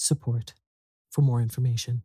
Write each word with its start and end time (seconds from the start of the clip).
support 0.00 0.54
for 1.10 1.22
more 1.22 1.40
information. 1.40 2.02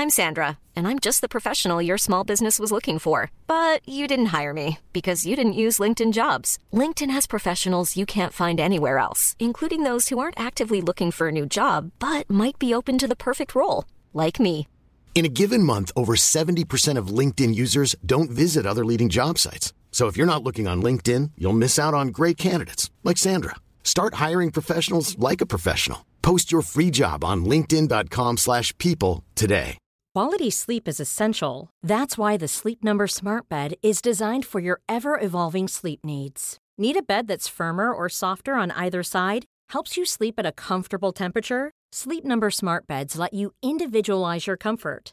I'm 0.00 0.18
Sandra, 0.22 0.58
and 0.74 0.88
I'm 0.88 0.98
just 0.98 1.20
the 1.20 1.28
professional 1.28 1.82
your 1.82 1.98
small 1.98 2.24
business 2.24 2.58
was 2.58 2.72
looking 2.72 2.98
for. 2.98 3.30
But 3.46 3.86
you 3.86 4.08
didn't 4.08 4.32
hire 4.32 4.54
me 4.54 4.78
because 4.94 5.26
you 5.26 5.36
didn't 5.36 5.60
use 5.64 5.78
LinkedIn 5.78 6.14
jobs. 6.14 6.58
LinkedIn 6.72 7.10
has 7.10 7.26
professionals 7.26 7.98
you 7.98 8.06
can't 8.06 8.32
find 8.32 8.58
anywhere 8.58 8.96
else, 8.96 9.36
including 9.38 9.82
those 9.82 10.08
who 10.08 10.18
aren't 10.18 10.40
actively 10.40 10.80
looking 10.80 11.10
for 11.10 11.28
a 11.28 11.32
new 11.32 11.44
job 11.44 11.90
but 11.98 12.30
might 12.30 12.58
be 12.58 12.72
open 12.72 12.96
to 12.96 13.06
the 13.06 13.22
perfect 13.28 13.54
role, 13.54 13.84
like 14.14 14.40
me. 14.40 14.66
In 15.14 15.26
a 15.26 15.34
given 15.40 15.62
month, 15.62 15.92
over 15.94 16.14
70% 16.14 16.96
of 16.96 17.08
LinkedIn 17.08 17.54
users 17.54 17.94
don't 18.06 18.30
visit 18.30 18.64
other 18.64 18.84
leading 18.86 19.10
job 19.10 19.38
sites. 19.38 19.74
So 19.90 20.06
if 20.06 20.16
you're 20.16 20.34
not 20.34 20.42
looking 20.42 20.66
on 20.66 20.82
LinkedIn, 20.82 21.32
you'll 21.36 21.52
miss 21.52 21.78
out 21.78 21.92
on 21.92 22.08
great 22.08 22.38
candidates 22.38 22.90
like 23.04 23.18
Sandra. 23.18 23.56
Start 23.84 24.14
hiring 24.14 24.50
professionals 24.50 25.18
like 25.18 25.42
a 25.42 25.46
professional. 25.46 26.06
Post 26.22 26.50
your 26.50 26.62
free 26.62 26.90
job 26.90 27.22
on 27.22 27.44
linkedin.com/people 27.44 29.24
today. 29.34 29.76
Quality 30.14 30.50
sleep 30.50 30.88
is 30.88 31.00
essential. 31.00 31.68
That's 31.82 32.18
why 32.18 32.36
the 32.36 32.48
Sleep 32.48 32.82
Number 32.82 33.06
Smart 33.06 33.48
Bed 33.48 33.74
is 33.80 34.02
designed 34.02 34.44
for 34.44 34.58
your 34.58 34.80
ever-evolving 34.88 35.68
sleep 35.68 36.00
needs. 36.04 36.58
Need 36.76 36.96
a 36.96 37.02
bed 37.02 37.28
that's 37.28 37.46
firmer 37.46 37.92
or 37.92 38.08
softer 38.08 38.54
on 38.54 38.72
either 38.72 39.04
side? 39.04 39.44
Helps 39.72 39.96
you 39.96 40.04
sleep 40.04 40.34
at 40.38 40.46
a 40.46 40.52
comfortable 40.52 41.12
temperature? 41.12 41.70
Sleep 41.92 42.24
Number 42.24 42.50
Smart 42.50 42.88
Beds 42.88 43.16
let 43.16 43.34
you 43.34 43.52
individualize 43.62 44.48
your 44.48 44.56
comfort 44.56 45.12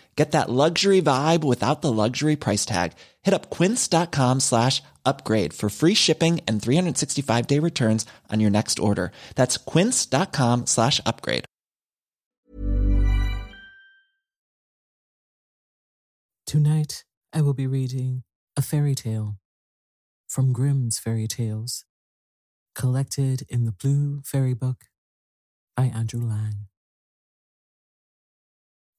Get 0.15 0.33
that 0.33 0.49
luxury 0.49 1.01
vibe 1.01 1.43
without 1.43 1.81
the 1.81 1.91
luxury 1.91 2.35
price 2.35 2.65
tag. 2.65 2.93
Hit 3.21 3.33
up 3.33 3.49
quince.com 3.49 4.41
slash 4.41 4.83
upgrade 5.05 5.53
for 5.53 5.69
free 5.69 5.95
shipping 5.95 6.41
and 6.47 6.61
365 6.61 7.47
day 7.47 7.59
returns 7.59 8.05
on 8.29 8.39
your 8.39 8.51
next 8.51 8.79
order. 8.79 9.11
That's 9.35 9.57
quince.com 9.57 10.65
slash 10.67 10.99
upgrade. 11.05 11.45
Tonight, 16.45 17.05
I 17.31 17.41
will 17.41 17.53
be 17.53 17.65
reading 17.65 18.23
a 18.57 18.61
fairy 18.61 18.93
tale 18.93 19.37
from 20.27 20.51
Grimm's 20.51 20.99
Fairy 20.99 21.27
Tales, 21.27 21.85
collected 22.75 23.43
in 23.47 23.65
the 23.65 23.71
Blue 23.71 24.21
Fairy 24.25 24.53
Book 24.53 24.85
by 25.75 25.85
Andrew 25.85 26.25
Lang. 26.25 26.67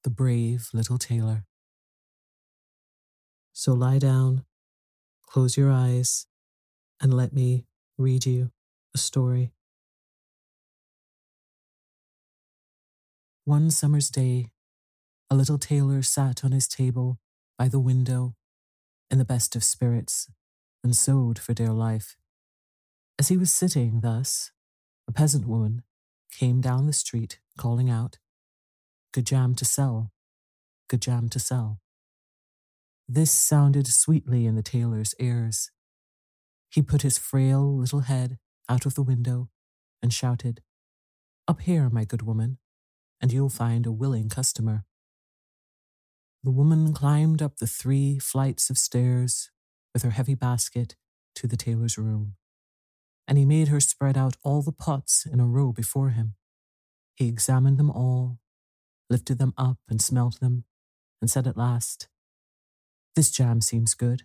The 0.03 0.09
Brave 0.09 0.69
Little 0.73 0.97
Tailor. 0.97 1.45
So 3.53 3.71
lie 3.71 3.99
down, 3.99 4.43
close 5.25 5.55
your 5.55 5.71
eyes, 5.71 6.27
and 6.99 7.13
let 7.13 7.31
me 7.31 7.67
read 7.97 8.25
you 8.25 8.51
a 8.93 8.97
story. 8.97 9.53
One 13.45 13.71
summer's 13.71 14.09
day, 14.09 14.49
a 15.29 15.35
little 15.35 15.57
tailor 15.57 16.01
sat 16.01 16.43
on 16.43 16.51
his 16.51 16.67
table 16.67 17.19
by 17.57 17.69
the 17.69 17.79
window 17.79 18.35
in 19.09 19.19
the 19.19 19.25
best 19.25 19.55
of 19.55 19.63
spirits 19.63 20.29
and 20.83 20.97
sewed 20.97 21.39
for 21.39 21.53
dear 21.53 21.71
life. 21.71 22.17
As 23.17 23.29
he 23.29 23.37
was 23.37 23.53
sitting 23.53 24.01
thus, 24.01 24.51
a 25.07 25.13
peasant 25.13 25.47
woman 25.47 25.83
came 26.29 26.59
down 26.59 26.87
the 26.87 26.93
street 26.93 27.39
calling 27.57 27.89
out, 27.89 28.17
Good 29.13 29.27
jam 29.27 29.53
to 29.55 29.65
sell, 29.65 30.11
good 30.89 30.99
jam 30.99 31.29
to 31.29 31.39
sell. 31.39 31.79
This 33.07 33.29
sounded 33.29 33.85
sweetly 33.85 34.47
in 34.47 34.55
the 34.55 34.63
tailor's 34.63 35.13
ears. 35.19 35.69
He 36.71 36.81
put 36.81 37.03
his 37.03 37.19
frail 37.19 37.77
little 37.77 37.99
head 37.99 38.39
out 38.67 38.87
of 38.87 38.95
the 38.95 39.03
window 39.03 39.49
and 40.01 40.11
shouted, 40.11 40.63
Up 41.47 41.61
here, 41.61 41.91
my 41.91 42.05
good 42.05 42.23
woman, 42.23 42.57
and 43.21 43.31
you'll 43.31 43.49
find 43.49 43.85
a 43.85 43.91
willing 43.91 44.29
customer. 44.29 44.83
The 46.43 46.49
woman 46.49 46.91
climbed 46.91 47.43
up 47.43 47.57
the 47.57 47.67
three 47.67 48.17
flights 48.17 48.71
of 48.71 48.79
stairs 48.79 49.51
with 49.93 50.01
her 50.01 50.09
heavy 50.09 50.33
basket 50.33 50.95
to 51.35 51.45
the 51.45 51.55
tailor's 51.55 51.99
room, 51.99 52.33
and 53.27 53.37
he 53.37 53.45
made 53.45 53.67
her 53.67 53.79
spread 53.79 54.17
out 54.17 54.37
all 54.43 54.63
the 54.63 54.71
pots 54.71 55.27
in 55.31 55.39
a 55.39 55.45
row 55.45 55.71
before 55.71 56.09
him. 56.09 56.33
He 57.13 57.27
examined 57.27 57.77
them 57.77 57.91
all, 57.91 58.39
lifted 59.13 59.37
them 59.37 59.53
up 59.59 59.77
and 59.87 60.01
smelt 60.01 60.39
them, 60.39 60.65
and 61.21 61.29
said 61.29 61.45
at 61.45 61.55
last, 61.55 62.07
This 63.15 63.29
jam 63.29 63.61
seems 63.61 63.93
good. 63.93 64.23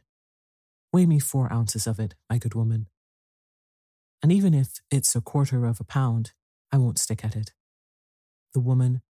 Weigh 0.94 1.04
me 1.04 1.18
four 1.18 1.52
ounces 1.52 1.86
of 1.86 2.00
it, 2.00 2.14
my 2.30 2.38
good 2.38 2.54
woman. 2.54 2.86
And 4.22 4.32
even 4.32 4.54
if 4.54 4.80
it's 4.90 5.14
a 5.14 5.20
quarter 5.20 5.66
of 5.66 5.78
a 5.78 5.84
pound, 5.84 6.32
I 6.72 6.78
won't 6.78 6.98
stick 6.98 7.22
at 7.22 7.36
it. 7.36 7.52
The 8.54 8.60
woman, 8.60 9.02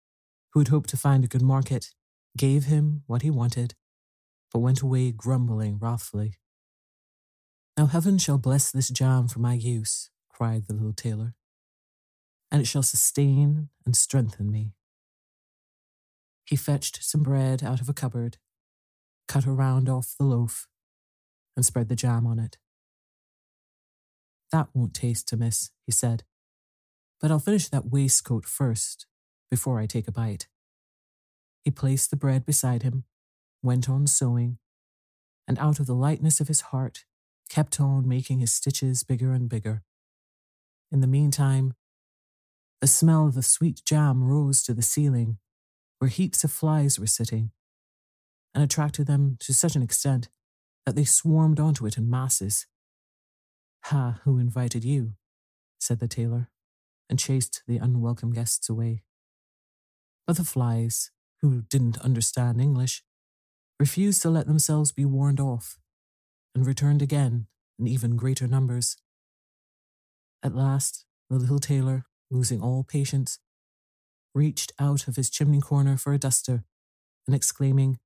who 0.52 0.58
had 0.58 0.68
hoped 0.68 0.90
to 0.90 0.96
find 0.96 1.22
a 1.22 1.28
good 1.28 1.42
market, 1.42 1.94
gave 2.36 2.64
him 2.64 3.04
what 3.06 3.22
he 3.22 3.30
wanted, 3.30 3.74
but 4.52 4.58
went 4.58 4.80
away 4.80 5.12
grumbling 5.12 5.78
wrathfully. 5.78 6.38
Now 7.76 7.86
heaven 7.86 8.18
shall 8.18 8.38
bless 8.38 8.72
this 8.72 8.88
jam 8.88 9.28
for 9.28 9.38
my 9.38 9.54
use, 9.54 10.10
cried 10.28 10.66
the 10.66 10.74
little 10.74 10.92
tailor, 10.92 11.36
and 12.50 12.60
it 12.60 12.66
shall 12.66 12.82
sustain 12.82 13.68
and 13.86 13.94
strengthen 13.94 14.50
me. 14.50 14.72
He 16.48 16.56
fetched 16.56 17.04
some 17.04 17.22
bread 17.22 17.62
out 17.62 17.82
of 17.82 17.90
a 17.90 17.92
cupboard, 17.92 18.38
cut 19.26 19.44
a 19.44 19.52
round 19.52 19.86
off 19.86 20.14
the 20.18 20.24
loaf, 20.24 20.66
and 21.54 21.62
spread 21.62 21.90
the 21.90 21.94
jam 21.94 22.26
on 22.26 22.38
it. 22.38 22.56
That 24.50 24.68
won't 24.72 24.94
taste 24.94 25.30
amiss, 25.30 25.72
he 25.84 25.92
said, 25.92 26.24
but 27.20 27.30
I'll 27.30 27.38
finish 27.38 27.68
that 27.68 27.90
waistcoat 27.90 28.46
first 28.46 29.06
before 29.50 29.78
I 29.78 29.84
take 29.84 30.08
a 30.08 30.12
bite. 30.12 30.48
He 31.64 31.70
placed 31.70 32.08
the 32.08 32.16
bread 32.16 32.46
beside 32.46 32.82
him, 32.82 33.04
went 33.62 33.86
on 33.90 34.06
sewing, 34.06 34.56
and 35.46 35.58
out 35.58 35.78
of 35.78 35.86
the 35.86 35.94
lightness 35.94 36.40
of 36.40 36.48
his 36.48 36.62
heart, 36.62 37.04
kept 37.50 37.78
on 37.78 38.08
making 38.08 38.38
his 38.38 38.54
stitches 38.54 39.02
bigger 39.02 39.34
and 39.34 39.50
bigger. 39.50 39.82
In 40.90 41.00
the 41.02 41.06
meantime, 41.06 41.74
the 42.80 42.86
smell 42.86 43.26
of 43.26 43.34
the 43.34 43.42
sweet 43.42 43.82
jam 43.84 44.24
rose 44.24 44.62
to 44.62 44.72
the 44.72 44.80
ceiling, 44.80 45.36
where 45.98 46.08
heaps 46.08 46.44
of 46.44 46.52
flies 46.52 46.98
were 46.98 47.06
sitting, 47.06 47.50
and 48.54 48.64
attracted 48.64 49.06
them 49.06 49.36
to 49.40 49.52
such 49.52 49.76
an 49.76 49.82
extent 49.82 50.28
that 50.86 50.94
they 50.94 51.04
swarmed 51.04 51.60
onto 51.60 51.86
it 51.86 51.98
in 51.98 52.08
masses. 52.08 52.66
Ha, 53.84 54.20
who 54.24 54.38
invited 54.38 54.84
you? 54.84 55.14
said 55.80 56.00
the 56.00 56.08
tailor, 56.08 56.48
and 57.08 57.18
chased 57.18 57.62
the 57.66 57.78
unwelcome 57.78 58.32
guests 58.32 58.68
away. 58.68 59.02
But 60.26 60.36
the 60.36 60.44
flies, 60.44 61.10
who 61.40 61.62
didn't 61.62 61.98
understand 61.98 62.60
English, 62.60 63.02
refused 63.78 64.22
to 64.22 64.30
let 64.30 64.46
themselves 64.46 64.92
be 64.92 65.04
warned 65.04 65.40
off, 65.40 65.78
and 66.54 66.66
returned 66.66 67.02
again 67.02 67.46
in 67.78 67.86
even 67.86 68.16
greater 68.16 68.46
numbers. 68.46 68.96
At 70.42 70.54
last, 70.54 71.04
the 71.30 71.36
little 71.36 71.58
tailor, 71.58 72.04
losing 72.30 72.60
all 72.60 72.84
patience, 72.84 73.38
reached 74.38 74.72
out 74.78 75.08
of 75.08 75.16
his 75.16 75.28
chimney 75.28 75.60
corner 75.60 75.96
for 75.96 76.12
a 76.12 76.18
duster, 76.18 76.62
and 77.26 77.34
exclaiming, 77.34 77.98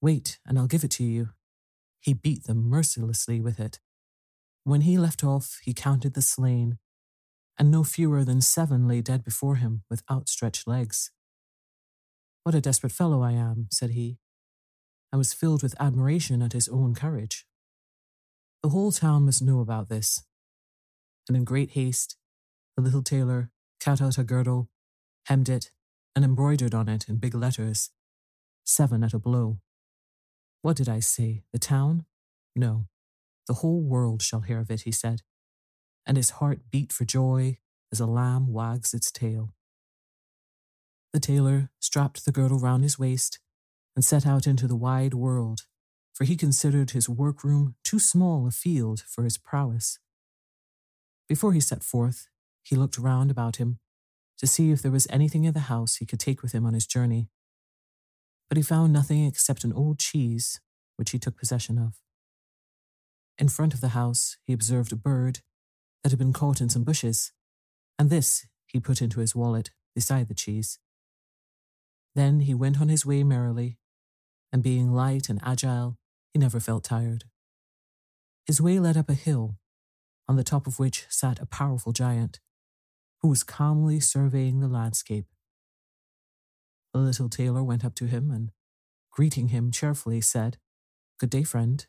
Wait, 0.00 0.38
and 0.46 0.56
I'll 0.56 0.68
give 0.68 0.84
it 0.84 0.92
to 0.92 1.04
you, 1.04 1.30
he 2.00 2.14
beat 2.14 2.44
them 2.44 2.68
mercilessly 2.68 3.40
with 3.40 3.58
it. 3.58 3.80
When 4.62 4.82
he 4.82 4.96
left 4.96 5.24
off, 5.24 5.58
he 5.64 5.74
counted 5.74 6.14
the 6.14 6.22
slain, 6.22 6.78
and 7.58 7.72
no 7.72 7.82
fewer 7.82 8.24
than 8.24 8.40
seven 8.40 8.86
lay 8.86 9.00
dead 9.00 9.24
before 9.24 9.56
him 9.56 9.82
with 9.90 10.04
outstretched 10.08 10.68
legs. 10.68 11.10
What 12.44 12.54
a 12.54 12.60
desperate 12.60 12.92
fellow 12.92 13.20
I 13.20 13.32
am, 13.32 13.66
said 13.70 13.90
he, 13.90 14.18
and 15.10 15.18
was 15.18 15.34
filled 15.34 15.64
with 15.64 15.74
admiration 15.80 16.40
at 16.40 16.52
his 16.52 16.68
own 16.68 16.94
courage. 16.94 17.46
The 18.62 18.68
whole 18.68 18.92
town 18.92 19.24
must 19.24 19.42
know 19.42 19.58
about 19.58 19.88
this. 19.88 20.22
And 21.26 21.36
in 21.36 21.42
great 21.42 21.70
haste, 21.70 22.16
the 22.76 22.82
little 22.82 23.02
tailor 23.02 23.50
cut 23.80 24.00
out 24.00 24.18
a 24.18 24.22
girdle, 24.24 24.68
hemmed 25.28 25.48
it, 25.48 25.70
and 26.16 26.24
embroidered 26.24 26.74
on 26.74 26.88
it 26.88 27.06
in 27.08 27.16
big 27.16 27.34
letters 27.34 27.90
seven 28.64 29.04
at 29.04 29.14
a 29.14 29.18
blow. 29.18 29.60
What 30.62 30.76
did 30.76 30.88
I 30.88 31.00
say? 31.00 31.44
The 31.52 31.58
town? 31.58 32.04
No. 32.56 32.86
The 33.46 33.54
whole 33.54 33.82
world 33.82 34.20
shall 34.22 34.40
hear 34.40 34.60
of 34.60 34.70
it, 34.70 34.82
he 34.82 34.92
said, 34.92 35.20
and 36.06 36.16
his 36.16 36.30
heart 36.30 36.70
beat 36.70 36.92
for 36.92 37.04
joy 37.04 37.58
as 37.92 38.00
a 38.00 38.06
lamb 38.06 38.52
wags 38.52 38.92
its 38.92 39.10
tail. 39.10 39.54
The 41.12 41.20
tailor 41.20 41.70
strapped 41.78 42.24
the 42.24 42.32
girdle 42.32 42.58
round 42.58 42.82
his 42.82 42.98
waist 42.98 43.38
and 43.96 44.04
set 44.04 44.26
out 44.26 44.46
into 44.46 44.66
the 44.66 44.76
wide 44.76 45.14
world, 45.14 45.60
for 46.12 46.24
he 46.24 46.36
considered 46.36 46.90
his 46.90 47.08
workroom 47.08 47.74
too 47.84 47.98
small 47.98 48.46
a 48.46 48.50
field 48.50 49.00
for 49.06 49.24
his 49.24 49.38
prowess. 49.38 49.98
Before 51.28 51.52
he 51.52 51.60
set 51.60 51.82
forth, 51.82 52.28
he 52.62 52.76
looked 52.76 52.98
round 52.98 53.30
about 53.30 53.56
him 53.56 53.78
to 54.38 54.46
see 54.46 54.70
if 54.70 54.82
there 54.82 54.92
was 54.92 55.06
anything 55.10 55.44
in 55.44 55.52
the 55.52 55.60
house 55.60 55.96
he 55.96 56.06
could 56.06 56.20
take 56.20 56.42
with 56.42 56.52
him 56.52 56.64
on 56.64 56.74
his 56.74 56.86
journey. 56.86 57.28
But 58.48 58.56
he 58.56 58.62
found 58.62 58.92
nothing 58.92 59.24
except 59.24 59.64
an 59.64 59.72
old 59.72 59.98
cheese, 59.98 60.60
which 60.96 61.10
he 61.10 61.18
took 61.18 61.36
possession 61.36 61.78
of. 61.78 61.94
In 63.38 63.48
front 63.48 63.74
of 63.74 63.80
the 63.80 63.88
house, 63.88 64.36
he 64.44 64.52
observed 64.52 64.92
a 64.92 64.96
bird 64.96 65.40
that 66.02 66.10
had 66.10 66.18
been 66.18 66.32
caught 66.32 66.60
in 66.60 66.68
some 66.68 66.84
bushes, 66.84 67.32
and 67.98 68.10
this 68.10 68.46
he 68.66 68.80
put 68.80 69.02
into 69.02 69.20
his 69.20 69.34
wallet 69.34 69.70
beside 69.94 70.28
the 70.28 70.34
cheese. 70.34 70.78
Then 72.14 72.40
he 72.40 72.54
went 72.54 72.80
on 72.80 72.88
his 72.88 73.04
way 73.06 73.22
merrily, 73.22 73.78
and 74.52 74.62
being 74.62 74.92
light 74.92 75.28
and 75.28 75.40
agile, 75.44 75.98
he 76.32 76.38
never 76.38 76.60
felt 76.60 76.84
tired. 76.84 77.24
His 78.46 78.60
way 78.60 78.78
led 78.78 78.96
up 78.96 79.08
a 79.08 79.14
hill, 79.14 79.56
on 80.28 80.36
the 80.36 80.44
top 80.44 80.66
of 80.66 80.78
which 80.78 81.06
sat 81.08 81.40
a 81.40 81.46
powerful 81.46 81.92
giant, 81.92 82.40
who 83.20 83.28
was 83.28 83.42
calmly 83.42 84.00
surveying 84.00 84.60
the 84.60 84.68
landscape. 84.68 85.26
The 86.92 87.00
little 87.00 87.28
tailor 87.28 87.62
went 87.62 87.84
up 87.84 87.94
to 87.96 88.06
him 88.06 88.30
and, 88.30 88.50
greeting 89.10 89.48
him 89.48 89.70
cheerfully, 89.70 90.20
said, 90.20 90.58
Good 91.18 91.30
day, 91.30 91.42
friend. 91.42 91.84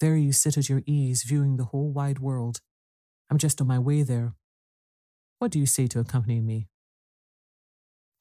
There 0.00 0.16
you 0.16 0.32
sit 0.32 0.56
at 0.56 0.68
your 0.68 0.82
ease, 0.86 1.24
viewing 1.24 1.56
the 1.56 1.64
whole 1.64 1.92
wide 1.92 2.18
world. 2.18 2.60
I'm 3.30 3.38
just 3.38 3.60
on 3.60 3.66
my 3.66 3.78
way 3.78 4.02
there. 4.02 4.34
What 5.38 5.50
do 5.50 5.58
you 5.58 5.66
say 5.66 5.86
to 5.88 6.00
accompanying 6.00 6.46
me? 6.46 6.68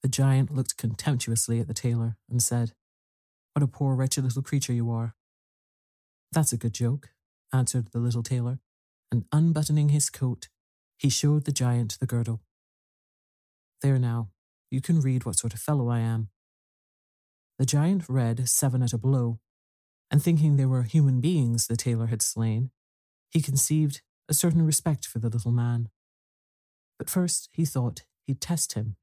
The 0.01 0.09
giant 0.09 0.51
looked 0.51 0.77
contemptuously 0.77 1.59
at 1.59 1.67
the 1.67 1.73
tailor 1.73 2.17
and 2.29 2.43
said, 2.43 2.73
What 3.53 3.63
a 3.63 3.67
poor, 3.67 3.95
wretched 3.95 4.23
little 4.23 4.41
creature 4.41 4.73
you 4.73 4.91
are. 4.91 5.15
That's 6.31 6.53
a 6.53 6.57
good 6.57 6.73
joke, 6.73 7.09
answered 7.51 7.87
the 7.91 7.99
little 7.99 8.23
tailor, 8.23 8.59
and 9.11 9.25
unbuttoning 9.31 9.89
his 9.89 10.09
coat, 10.09 10.49
he 10.99 11.09
showed 11.09 11.45
the 11.45 11.51
giant 11.51 11.97
the 11.99 12.05
girdle. 12.05 12.41
There 13.81 13.97
now, 13.97 14.29
you 14.69 14.81
can 14.81 14.99
read 14.99 15.25
what 15.25 15.37
sort 15.37 15.53
of 15.53 15.59
fellow 15.59 15.89
I 15.89 15.99
am. 15.99 16.29
The 17.57 17.65
giant 17.65 18.03
read 18.09 18.49
seven 18.49 18.83
at 18.83 18.93
a 18.93 18.97
blow, 18.97 19.39
and 20.11 20.21
thinking 20.21 20.57
they 20.57 20.65
were 20.65 20.83
human 20.83 21.21
beings 21.21 21.67
the 21.67 21.77
tailor 21.77 22.07
had 22.07 22.21
slain, 22.21 22.71
he 23.29 23.41
conceived 23.41 24.01
a 24.27 24.33
certain 24.33 24.65
respect 24.65 25.05
for 25.05 25.19
the 25.19 25.29
little 25.29 25.51
man. 25.51 25.89
But 26.97 27.09
first 27.09 27.49
he 27.53 27.63
thought 27.63 28.03
he'd 28.27 28.41
test 28.41 28.73
him. 28.73 28.97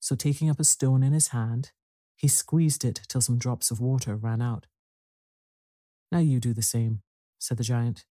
So 0.00 0.16
taking 0.16 0.48
up 0.48 0.58
a 0.58 0.64
stone 0.64 1.02
in 1.02 1.12
his 1.12 1.28
hand, 1.28 1.72
he 2.16 2.28
squeezed 2.28 2.84
it 2.84 3.02
till 3.08 3.20
some 3.20 3.38
drops 3.38 3.70
of 3.70 3.80
water 3.80 4.16
ran 4.16 4.40
out. 4.40 4.66
Now 6.10 6.20
you 6.20 6.40
do 6.40 6.54
the 6.54 6.62
same, 6.62 7.02
said 7.38 7.58
the 7.58 7.64
giant, 7.64 8.06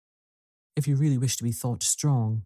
if 0.76 0.86
you 0.86 0.96
really 0.96 1.16
wish 1.16 1.36
to 1.36 1.44
be 1.44 1.52
thought 1.52 1.82
strong. 1.82 2.42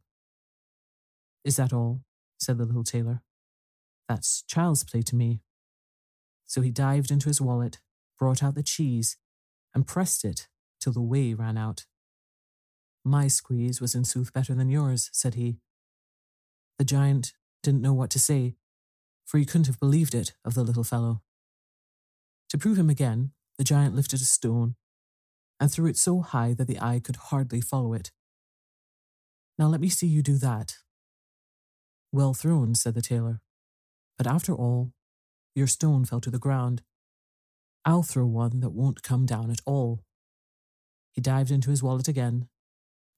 Is 1.49 1.57
that 1.57 1.73
all? 1.73 2.02
said 2.38 2.59
the 2.59 2.67
little 2.67 2.85
tailor. 2.85 3.23
That's 4.07 4.43
child's 4.43 4.85
play 4.85 5.00
to 5.00 5.17
me. 5.17 5.40
So 6.45 6.61
he 6.61 6.71
dived 6.71 7.11
into 7.11 7.31
his 7.31 7.40
wallet, 7.40 7.81
brought 8.19 8.43
out 8.43 8.55
the 8.55 8.62
cheese, 8.62 9.17
and 9.75 9.87
pressed 9.87 10.26
it 10.26 10.47
till 10.78 10.93
the 10.93 11.00
whey 11.00 11.33
ran 11.33 11.57
out. 11.57 11.87
My 13.02 13.28
squeeze 13.28 13.81
was 13.81 13.95
in 13.95 14.05
sooth 14.05 14.31
better 14.35 14.55
than 14.55 14.69
yours, 14.69 15.09
said 15.14 15.37
he. 15.37 15.57
The 16.76 16.85
giant 16.85 17.33
didn't 17.62 17.81
know 17.81 17.95
what 17.95 18.11
to 18.11 18.19
say, 18.19 18.57
for 19.25 19.38
he 19.38 19.47
couldn't 19.47 19.69
have 19.69 19.81
believed 19.81 20.14
it 20.14 20.35
of 20.45 20.52
the 20.52 20.62
little 20.62 20.85
fellow. 20.85 21.23
To 22.50 22.59
prove 22.59 22.78
him 22.78 22.90
again, 22.90 23.33
the 23.57 23.64
giant 23.64 23.97
lifted 23.97 24.21
a 24.21 24.26
stone 24.26 24.75
and 25.59 25.73
threw 25.73 25.87
it 25.87 25.97
so 25.97 26.21
high 26.21 26.52
that 26.52 26.67
the 26.67 26.78
eye 26.78 27.00
could 27.02 27.17
hardly 27.17 27.62
follow 27.62 27.95
it. 27.95 28.12
Now 29.59 29.69
let 29.69 29.81
me 29.81 29.88
see 29.88 30.07
you 30.07 30.21
do 30.23 30.37
that. 30.37 30.76
Well 32.12 32.35
thrown, 32.35 32.75
said 32.75 32.95
the 32.95 33.03
tailor. 33.03 33.41
But 34.17 34.27
after 34.27 34.55
all, 34.55 34.93
your 35.55 35.67
stone 35.67 36.05
fell 36.05 36.21
to 36.21 36.31
the 36.31 36.38
ground. 36.38 36.83
I'll 37.85 38.03
throw 38.03 38.27
one 38.27 38.61
that 38.61 38.71
won't 38.71 39.03
come 39.03 39.27
down 39.27 39.50
at 39.50 39.61
all. 39.67 40.05
He 41.12 41.21
dived 41.21 41.50
into 41.50 41.71
his 41.71 41.83
wallet 41.83 42.09
again, 42.09 42.49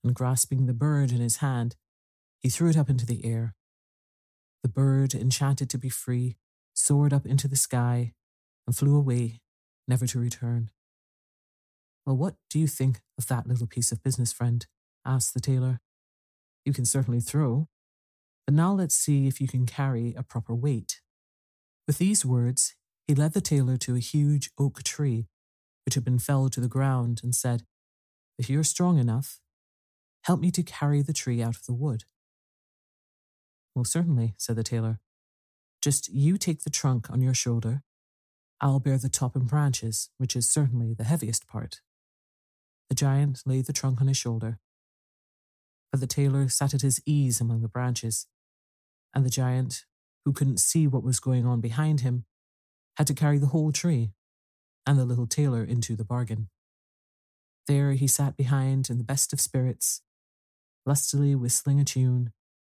and 0.02 0.14
grasping 0.14 0.66
the 0.66 0.73
bird 0.73 1.12
in 1.12 1.18
his 1.18 1.37
hand, 1.37 1.76
he 2.40 2.49
threw 2.49 2.70
it 2.70 2.76
up 2.76 2.88
into 2.88 3.06
the 3.06 3.25
air. 3.25 3.54
The 4.62 4.68
bird, 4.68 5.14
enchanted 5.14 5.70
to 5.70 5.78
be 5.78 5.88
free, 5.88 6.37
soared 6.75 7.12
up 7.12 7.26
into 7.26 7.49
the 7.49 7.56
sky 7.56 8.12
and 8.66 8.76
flew 8.76 8.97
away, 8.97 9.40
never 9.87 10.06
to 10.06 10.18
return. 10.18 10.70
Well, 12.06 12.16
what 12.16 12.37
do 12.49 12.59
you 12.59 12.66
think 12.66 13.00
of 13.18 13.26
that 13.26 13.47
little 13.47 13.66
piece 13.66 13.92
of 13.92 14.02
business, 14.02 14.32
friend? 14.32 14.66
asked 15.04 15.35
the 15.35 15.40
tailor. 15.40 15.80
You 16.64 16.73
can 16.73 16.85
certainly 16.85 17.20
throw, 17.20 17.68
but 18.47 18.54
now 18.54 18.73
let's 18.73 18.94
see 18.94 19.26
if 19.26 19.40
you 19.40 19.49
can 19.49 19.66
carry 19.66 20.14
a 20.16 20.23
proper 20.23 20.54
weight. 20.54 21.00
With 21.87 21.99
these 21.99 22.25
words, 22.25 22.75
he 23.06 23.14
led 23.14 23.32
the 23.32 23.40
tailor 23.40 23.76
to 23.78 23.97
a 23.97 24.00
huge 24.00 24.50
oak 24.59 24.82
tree, 24.82 25.26
which 25.85 25.94
had 25.94 26.04
been 26.04 26.18
felled 26.18 26.52
to 26.52 26.61
the 26.61 26.68
ground, 26.68 27.20
and 27.23 27.35
said, 27.35 27.64
If 28.38 28.49
you're 28.49 28.64
strong 28.64 28.99
enough, 28.99 29.40
help 30.25 30.40
me 30.40 30.50
to 30.52 30.62
carry 30.62 31.02
the 31.02 31.12
tree 31.12 31.42
out 31.42 31.56
of 31.56 31.66
the 31.66 31.73
wood. 31.73 32.04
Well, 33.75 33.85
certainly, 33.85 34.35
said 34.37 34.56
the 34.56 34.62
tailor. 34.62 35.00
Just 35.82 36.09
you 36.09 36.37
take 36.37 36.62
the 36.64 36.70
trunk 36.70 37.11
on 37.11 37.20
your 37.20 37.35
shoulder. 37.35 37.82
I'll 38.61 38.80
bear 38.80 38.99
the 38.99 39.09
top 39.09 39.35
and 39.35 39.49
branches, 39.49 40.11
which 40.18 40.37
is 40.37 40.50
certainly 40.50 40.92
the 40.92 41.04
heaviest 41.04 41.49
part. 41.49 41.80
The 42.88 42.94
giant 42.94 43.42
laid 43.47 43.66
the 43.66 43.73
trunk 43.73 44.00
on 44.00 44.09
his 44.09 44.16
shoulder. 44.16 44.59
But 45.90 46.00
the 46.00 46.06
tailor 46.06 46.49
sat 46.49 46.75
at 46.75 46.82
his 46.82 47.00
ease 47.04 47.40
among 47.40 47.62
the 47.62 47.68
branches, 47.68 48.26
and 49.14 49.25
the 49.25 49.30
giant, 49.30 49.85
who 50.25 50.32
couldn't 50.32 50.61
see 50.61 50.87
what 50.87 51.02
was 51.02 51.20
going 51.20 51.47
on 51.47 51.61
behind 51.61 52.00
him, 52.00 52.25
had 52.97 53.06
to 53.09 53.14
carry 53.14 53.38
the 53.38 53.47
whole 53.47 53.73
tree, 53.73 54.12
and 54.87 54.99
the 54.99 55.04
little 55.04 55.26
tailor 55.26 55.64
into 55.64 55.97
the 55.97 56.04
bargain. 56.04 56.49
There 57.66 57.92
he 57.92 58.06
sat 58.06 58.37
behind 58.37 58.90
in 58.90 58.99
the 58.99 59.04
best 59.04 59.32
of 59.32 59.40
spirits, 59.40 60.02
lustily 60.87 61.35
whistling 61.35 61.80
a 61.80 61.85
tune, 61.85 62.32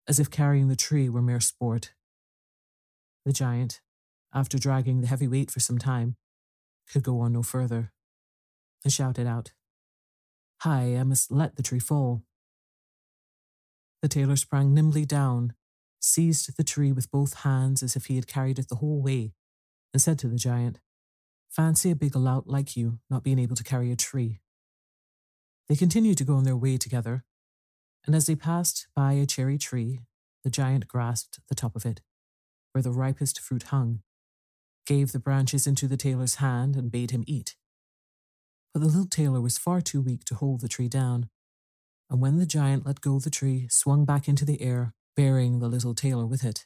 as 0.07 0.19
if 0.19 0.29
carrying 0.29 0.67
the 0.67 0.75
tree 0.75 1.09
were 1.09 1.21
mere 1.21 1.39
sport. 1.39 1.93
The 3.25 3.33
giant, 3.33 3.81
after 4.33 4.57
dragging 4.57 5.01
the 5.01 5.07
heavy 5.07 5.27
weight 5.27 5.51
for 5.51 5.59
some 5.59 5.77
time, 5.77 6.15
could 6.91 7.03
go 7.03 7.19
on 7.19 7.33
no 7.33 7.43
further, 7.43 7.91
and 8.83 8.91
shouted 8.91 9.27
out, 9.27 9.51
Hi, 10.61 10.95
I 10.95 11.03
must 11.03 11.31
let 11.31 11.55
the 11.55 11.63
tree 11.63 11.79
fall. 11.79 12.23
The 14.01 14.07
tailor 14.07 14.35
sprang 14.35 14.73
nimbly 14.73 15.05
down, 15.05 15.53
seized 15.99 16.57
the 16.57 16.63
tree 16.63 16.91
with 16.91 17.11
both 17.11 17.41
hands 17.41 17.83
as 17.83 17.95
if 17.95 18.05
he 18.05 18.15
had 18.15 18.27
carried 18.27 18.57
it 18.57 18.67
the 18.69 18.77
whole 18.77 19.01
way, 19.01 19.33
and 19.93 20.01
said 20.01 20.17
to 20.19 20.27
the 20.27 20.37
giant, 20.37 20.79
Fancy 21.49 21.91
a 21.91 21.95
big 21.95 22.15
lout 22.15 22.47
like 22.47 22.75
you 22.77 22.99
not 23.09 23.23
being 23.23 23.37
able 23.37 23.55
to 23.55 23.63
carry 23.63 23.91
a 23.91 23.95
tree. 23.95 24.39
They 25.67 25.75
continued 25.75 26.17
to 26.17 26.23
go 26.23 26.35
on 26.35 26.43
their 26.43 26.55
way 26.55 26.77
together, 26.77 27.25
and 28.05 28.15
as 28.15 28.25
they 28.25 28.35
passed 28.35 28.87
by 28.95 29.13
a 29.13 29.25
cherry 29.25 29.57
tree, 29.57 29.99
the 30.43 30.49
giant 30.49 30.87
grasped 30.87 31.39
the 31.49 31.55
top 31.55 31.75
of 31.75 31.85
it, 31.85 32.01
where 32.71 32.81
the 32.81 32.91
ripest 32.91 33.39
fruit 33.39 33.63
hung, 33.63 34.01
gave 34.87 35.11
the 35.11 35.19
branches 35.19 35.67
into 35.67 35.87
the 35.87 35.97
tailor's 35.97 36.35
hand, 36.35 36.75
and 36.75 36.91
bade 36.91 37.11
him 37.11 37.23
eat. 37.27 37.55
But 38.73 38.79
the 38.79 38.87
little 38.87 39.05
tailor 39.05 39.41
was 39.41 39.57
far 39.57 39.81
too 39.81 40.01
weak 40.01 40.23
to 40.25 40.35
hold 40.35 40.61
the 40.61 40.67
tree 40.67 40.87
down, 40.87 41.29
and 42.11 42.19
when 42.19 42.37
the 42.37 42.45
giant 42.45 42.85
let 42.85 42.99
go 42.99 43.19
the 43.19 43.29
tree, 43.29 43.67
swung 43.69 44.03
back 44.03 44.27
into 44.27 44.43
the 44.43 44.61
air, 44.61 44.93
bearing 45.15 45.59
the 45.59 45.69
little 45.69 45.95
tailor 45.95 46.25
with 46.25 46.43
it. 46.43 46.65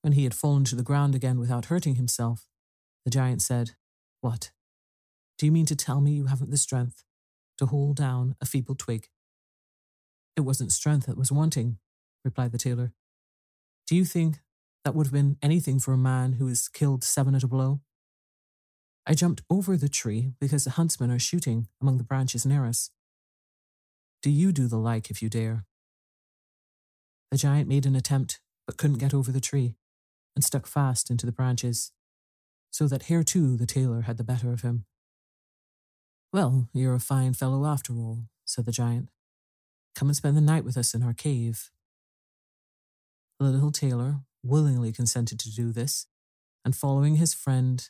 When 0.00 0.12
he 0.12 0.22
had 0.22 0.32
fallen 0.32 0.62
to 0.66 0.76
the 0.76 0.84
ground 0.84 1.16
again 1.16 1.40
without 1.40 1.64
hurting 1.64 1.96
himself, 1.96 2.46
the 3.04 3.10
giant 3.10 3.42
said, 3.42 3.72
What? 4.20 4.52
Do 5.38 5.46
you 5.46 5.50
mean 5.50 5.66
to 5.66 5.74
tell 5.74 6.00
me 6.00 6.12
you 6.12 6.26
haven't 6.26 6.52
the 6.52 6.56
strength 6.56 7.02
to 7.58 7.66
hold 7.66 7.96
down 7.96 8.36
a 8.40 8.46
feeble 8.46 8.76
twig? 8.76 9.08
It 10.36 10.42
wasn't 10.42 10.70
strength 10.70 11.06
that 11.06 11.18
was 11.18 11.32
wanting, 11.32 11.78
replied 12.24 12.52
the 12.52 12.58
tailor. 12.58 12.92
Do 13.88 13.96
you 13.96 14.04
think 14.04 14.38
that 14.84 14.94
would 14.94 15.06
have 15.06 15.12
been 15.12 15.36
anything 15.42 15.80
for 15.80 15.92
a 15.92 15.98
man 15.98 16.34
who 16.34 16.46
has 16.46 16.68
killed 16.68 17.02
seven 17.02 17.34
at 17.34 17.42
a 17.42 17.48
blow? 17.48 17.80
I 19.04 19.14
jumped 19.14 19.42
over 19.50 19.76
the 19.76 19.88
tree 19.88 20.30
because 20.40 20.62
the 20.62 20.70
huntsmen 20.70 21.10
are 21.10 21.18
shooting 21.18 21.66
among 21.82 21.98
the 21.98 22.04
branches 22.04 22.46
near 22.46 22.66
us. 22.66 22.90
Do 24.24 24.30
you 24.30 24.52
do 24.52 24.68
the 24.68 24.78
like 24.78 25.10
if 25.10 25.20
you 25.20 25.28
dare? 25.28 25.66
The 27.30 27.36
giant 27.36 27.68
made 27.68 27.84
an 27.84 27.94
attempt, 27.94 28.40
but 28.66 28.78
couldn't 28.78 28.96
get 28.96 29.12
over 29.12 29.30
the 29.30 29.38
tree, 29.38 29.76
and 30.34 30.42
stuck 30.42 30.66
fast 30.66 31.10
into 31.10 31.26
the 31.26 31.30
branches, 31.30 31.92
so 32.70 32.88
that 32.88 33.02
here 33.02 33.22
too 33.22 33.58
the 33.58 33.66
tailor 33.66 34.00
had 34.00 34.16
the 34.16 34.24
better 34.24 34.50
of 34.50 34.62
him. 34.62 34.86
Well, 36.32 36.70
you're 36.72 36.94
a 36.94 37.00
fine 37.00 37.34
fellow 37.34 37.66
after 37.66 37.92
all, 37.92 38.20
said 38.46 38.64
the 38.64 38.72
giant. 38.72 39.10
Come 39.94 40.08
and 40.08 40.16
spend 40.16 40.38
the 40.38 40.40
night 40.40 40.64
with 40.64 40.78
us 40.78 40.94
in 40.94 41.02
our 41.02 41.12
cave. 41.12 41.70
The 43.38 43.44
little 43.44 43.72
tailor 43.72 44.20
willingly 44.42 44.90
consented 44.90 45.38
to 45.40 45.54
do 45.54 45.70
this, 45.70 46.06
and 46.64 46.74
following 46.74 47.16
his 47.16 47.34
friend, 47.34 47.86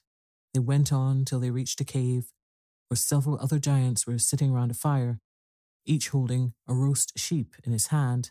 they 0.53 0.59
went 0.59 0.93
on 0.93 1.25
till 1.25 1.39
they 1.39 1.53
reached 1.53 1.81
a 1.81 1.85
cave 1.85 2.33
where 2.89 2.97
several 2.97 3.39
other 3.39 3.61
giants 3.61 4.05
were 4.05 4.19
sitting 4.19 4.53
round 4.53 4.73
a 4.73 4.75
fire, 4.75 5.21
each 5.87 6.11
holding 6.11 6.55
a 6.69 6.75
roast 6.75 7.19
sheep 7.19 7.55
in 7.65 7.73
his 7.73 7.89
hand, 7.89 8.31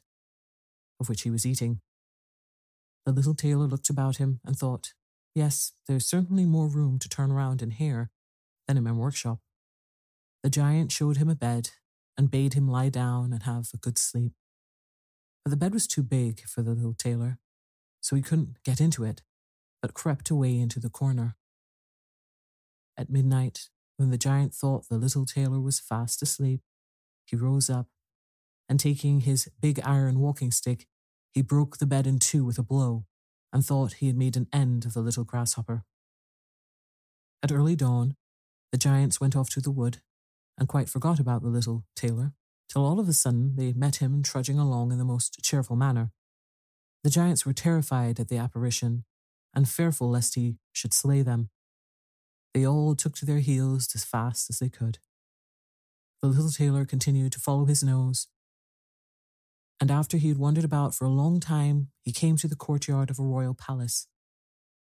of 1.00 1.10
which 1.10 1.22
he 1.22 1.32
was 1.32 1.46
eating. 1.46 1.82
The 3.06 3.12
little 3.12 3.36
tailor 3.36 3.68
looked 3.68 3.90
about 3.90 4.18
him 4.18 4.40
and 4.46 4.58
thought, 4.58 4.94
Yes, 5.36 5.74
there's 5.88 6.06
certainly 6.06 6.46
more 6.46 6.68
room 6.68 7.00
to 7.00 7.10
turn 7.10 7.32
around 7.32 7.62
in 7.62 7.72
here 7.72 8.12
than 8.68 8.78
in 8.78 8.84
my 8.84 8.92
workshop. 8.92 9.40
The 10.44 10.50
giant 10.50 10.92
showed 10.92 11.18
him 11.18 11.30
a 11.30 11.36
bed 11.36 11.72
and 12.18 12.30
bade 12.30 12.54
him 12.54 12.68
lie 12.68 12.90
down 12.90 13.34
and 13.34 13.44
have 13.44 13.70
a 13.74 13.78
good 13.78 13.98
sleep. 13.98 14.34
But 15.44 15.50
the 15.50 15.58
bed 15.58 15.74
was 15.74 15.88
too 15.88 16.04
big 16.04 16.42
for 16.42 16.62
the 16.62 16.72
little 16.72 16.94
tailor, 16.94 17.40
so 18.02 18.16
he 18.16 18.22
couldn't 18.22 18.64
get 18.64 18.80
into 18.80 19.04
it, 19.04 19.24
but 19.82 19.94
crept 19.94 20.30
away 20.30 20.60
into 20.60 20.80
the 20.80 20.90
corner. 20.90 21.36
At 22.96 23.10
midnight, 23.10 23.70
when 23.98 24.12
the 24.12 24.18
giant 24.18 24.54
thought 24.54 24.88
the 24.88 24.98
little 24.98 25.26
tailor 25.26 25.60
was 25.60 25.80
fast 25.80 26.22
asleep, 26.22 26.62
he 27.26 27.36
rose 27.36 27.70
up, 27.70 27.88
and 28.70 28.80
taking 28.80 29.22
his 29.22 29.50
big 29.60 29.80
iron 29.84 30.20
walking 30.20 30.52
stick, 30.52 30.88
he 31.34 31.42
broke 31.42 31.78
the 31.78 31.86
bed 31.86 32.08
in 32.08 32.20
two 32.20 32.46
with 32.46 32.58
a 32.58 32.64
blow, 32.64 33.06
and 33.52 33.66
thought 33.66 33.94
he 33.94 34.08
had 34.08 34.18
made 34.18 34.36
an 34.36 34.48
end 34.54 34.86
of 34.86 34.94
the 34.94 35.02
little 35.02 35.24
grasshopper. 35.24 35.84
At 37.42 37.52
early 37.52 37.76
dawn, 37.76 38.16
the 38.72 38.78
giants 38.78 39.20
went 39.20 39.36
off 39.36 39.50
to 39.52 39.62
the 39.62 39.72
wood, 39.72 40.02
and 40.58 40.68
quite 40.68 40.90
forgot 40.90 41.20
about 41.20 41.42
the 41.42 41.50
little 41.50 41.86
tailor, 41.96 42.34
till 42.70 42.86
all 42.86 43.00
of 43.00 43.10
a 43.10 43.14
sudden 43.14 43.56
they 43.56 43.74
met 43.74 43.98
him 43.98 44.24
trudging 44.24 44.58
along 44.58 44.92
in 44.92 44.98
the 44.98 45.06
most 45.06 45.42
cheerful 45.44 45.76
manner. 45.76 46.12
The 47.04 47.10
giants 47.10 47.46
were 47.46 47.54
terrified 47.54 48.20
at 48.20 48.30
the 48.30 48.38
apparition, 48.38 49.04
and 49.54 49.70
fearful 49.70 50.10
lest 50.10 50.36
he 50.36 50.56
should 50.72 50.94
slay 50.94 51.22
them. 51.22 51.50
They 52.54 52.66
all 52.66 52.96
took 52.96 53.16
to 53.16 53.26
their 53.26 53.40
heels 53.40 53.90
as 53.94 54.06
fast 54.06 54.50
as 54.50 54.60
they 54.60 54.70
could. 54.70 55.00
The 56.24 56.30
little 56.30 56.52
tailor 56.52 56.86
continued 56.86 57.34
to 57.34 57.42
follow 57.42 57.66
his 57.66 57.84
nose, 57.84 58.28
and 59.82 59.92
after 59.92 60.16
he 60.16 60.30
had 60.30 60.38
wandered 60.38 60.64
about 60.64 60.96
for 60.96 61.04
a 61.04 61.10
long 61.10 61.42
time, 61.42 61.90
he 62.02 62.14
came 62.14 62.38
to 62.38 62.48
the 62.48 62.56
courtyard 62.56 63.10
of 63.10 63.20
a 63.20 63.24
royal 63.24 63.54
palace. 63.54 64.08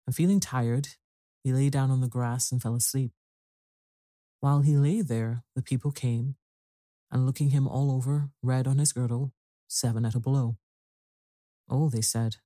And 0.08 0.16
feeling 0.16 0.40
tired, 0.40 0.88
he 1.44 1.54
lay 1.54 1.70
down 1.70 1.92
on 1.92 2.02
the 2.02 2.08
grass 2.08 2.52
and 2.52 2.60
fell 2.60 2.74
asleep. 2.74 3.12
While 4.40 4.62
he 4.62 4.76
lay 4.76 5.02
there, 5.04 5.44
the 5.56 5.62
people 5.62 5.92
came, 5.92 6.36
and 7.12 7.28
looking 7.28 7.52
him 7.52 7.68
all 7.68 7.92
over, 7.92 8.32
read 8.42 8.66
on 8.66 8.80
his 8.80 8.92
girdle, 8.92 9.32
seven 9.68 10.06
at 10.06 10.16
a 10.16 10.20
blow. 10.20 10.58
Oh, 11.70 11.90
they 11.90 12.02
said, 12.02 12.38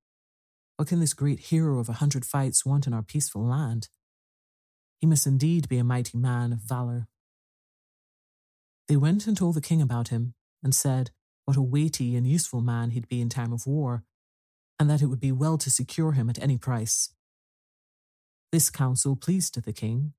what 0.75 0.89
can 0.89 0.99
this 0.99 1.13
great 1.13 1.39
hero 1.39 1.79
of 1.79 1.87
a 1.87 1.93
hundred 1.93 2.25
fights 2.25 2.65
want 2.65 2.85
in 2.85 2.93
our 2.93 3.01
peaceful 3.01 3.45
land? 3.45 3.87
He 4.99 5.07
must 5.07 5.25
indeed 5.25 5.69
be 5.69 5.77
a 5.77 5.85
mighty 5.85 6.17
man 6.17 6.51
of 6.51 6.59
valour. 6.59 7.07
They 8.87 8.97
went 8.97 9.27
and 9.27 9.37
told 9.37 9.55
the 9.55 9.61
king 9.61 9.81
about 9.81 10.09
him, 10.09 10.33
and 10.61 10.75
said 10.75 11.11
what 11.45 11.57
a 11.57 11.61
weighty 11.61 12.15
and 12.15 12.27
useful 12.27 12.61
man 12.61 12.91
he'd 12.91 13.09
be 13.09 13.21
in 13.21 13.29
time 13.29 13.51
of 13.53 13.67
war, 13.67 14.03
and 14.79 14.89
that 14.89 15.01
it 15.01 15.07
would 15.07 15.19
be 15.19 15.31
well 15.31 15.57
to 15.57 15.69
secure 15.69 16.13
him 16.13 16.29
at 16.29 16.41
any 16.41 16.57
price. 16.57 17.13
This 18.51 18.69
counsel 18.69 19.15
pleased 19.15 19.61
the 19.61 19.73
king, 19.73 20.13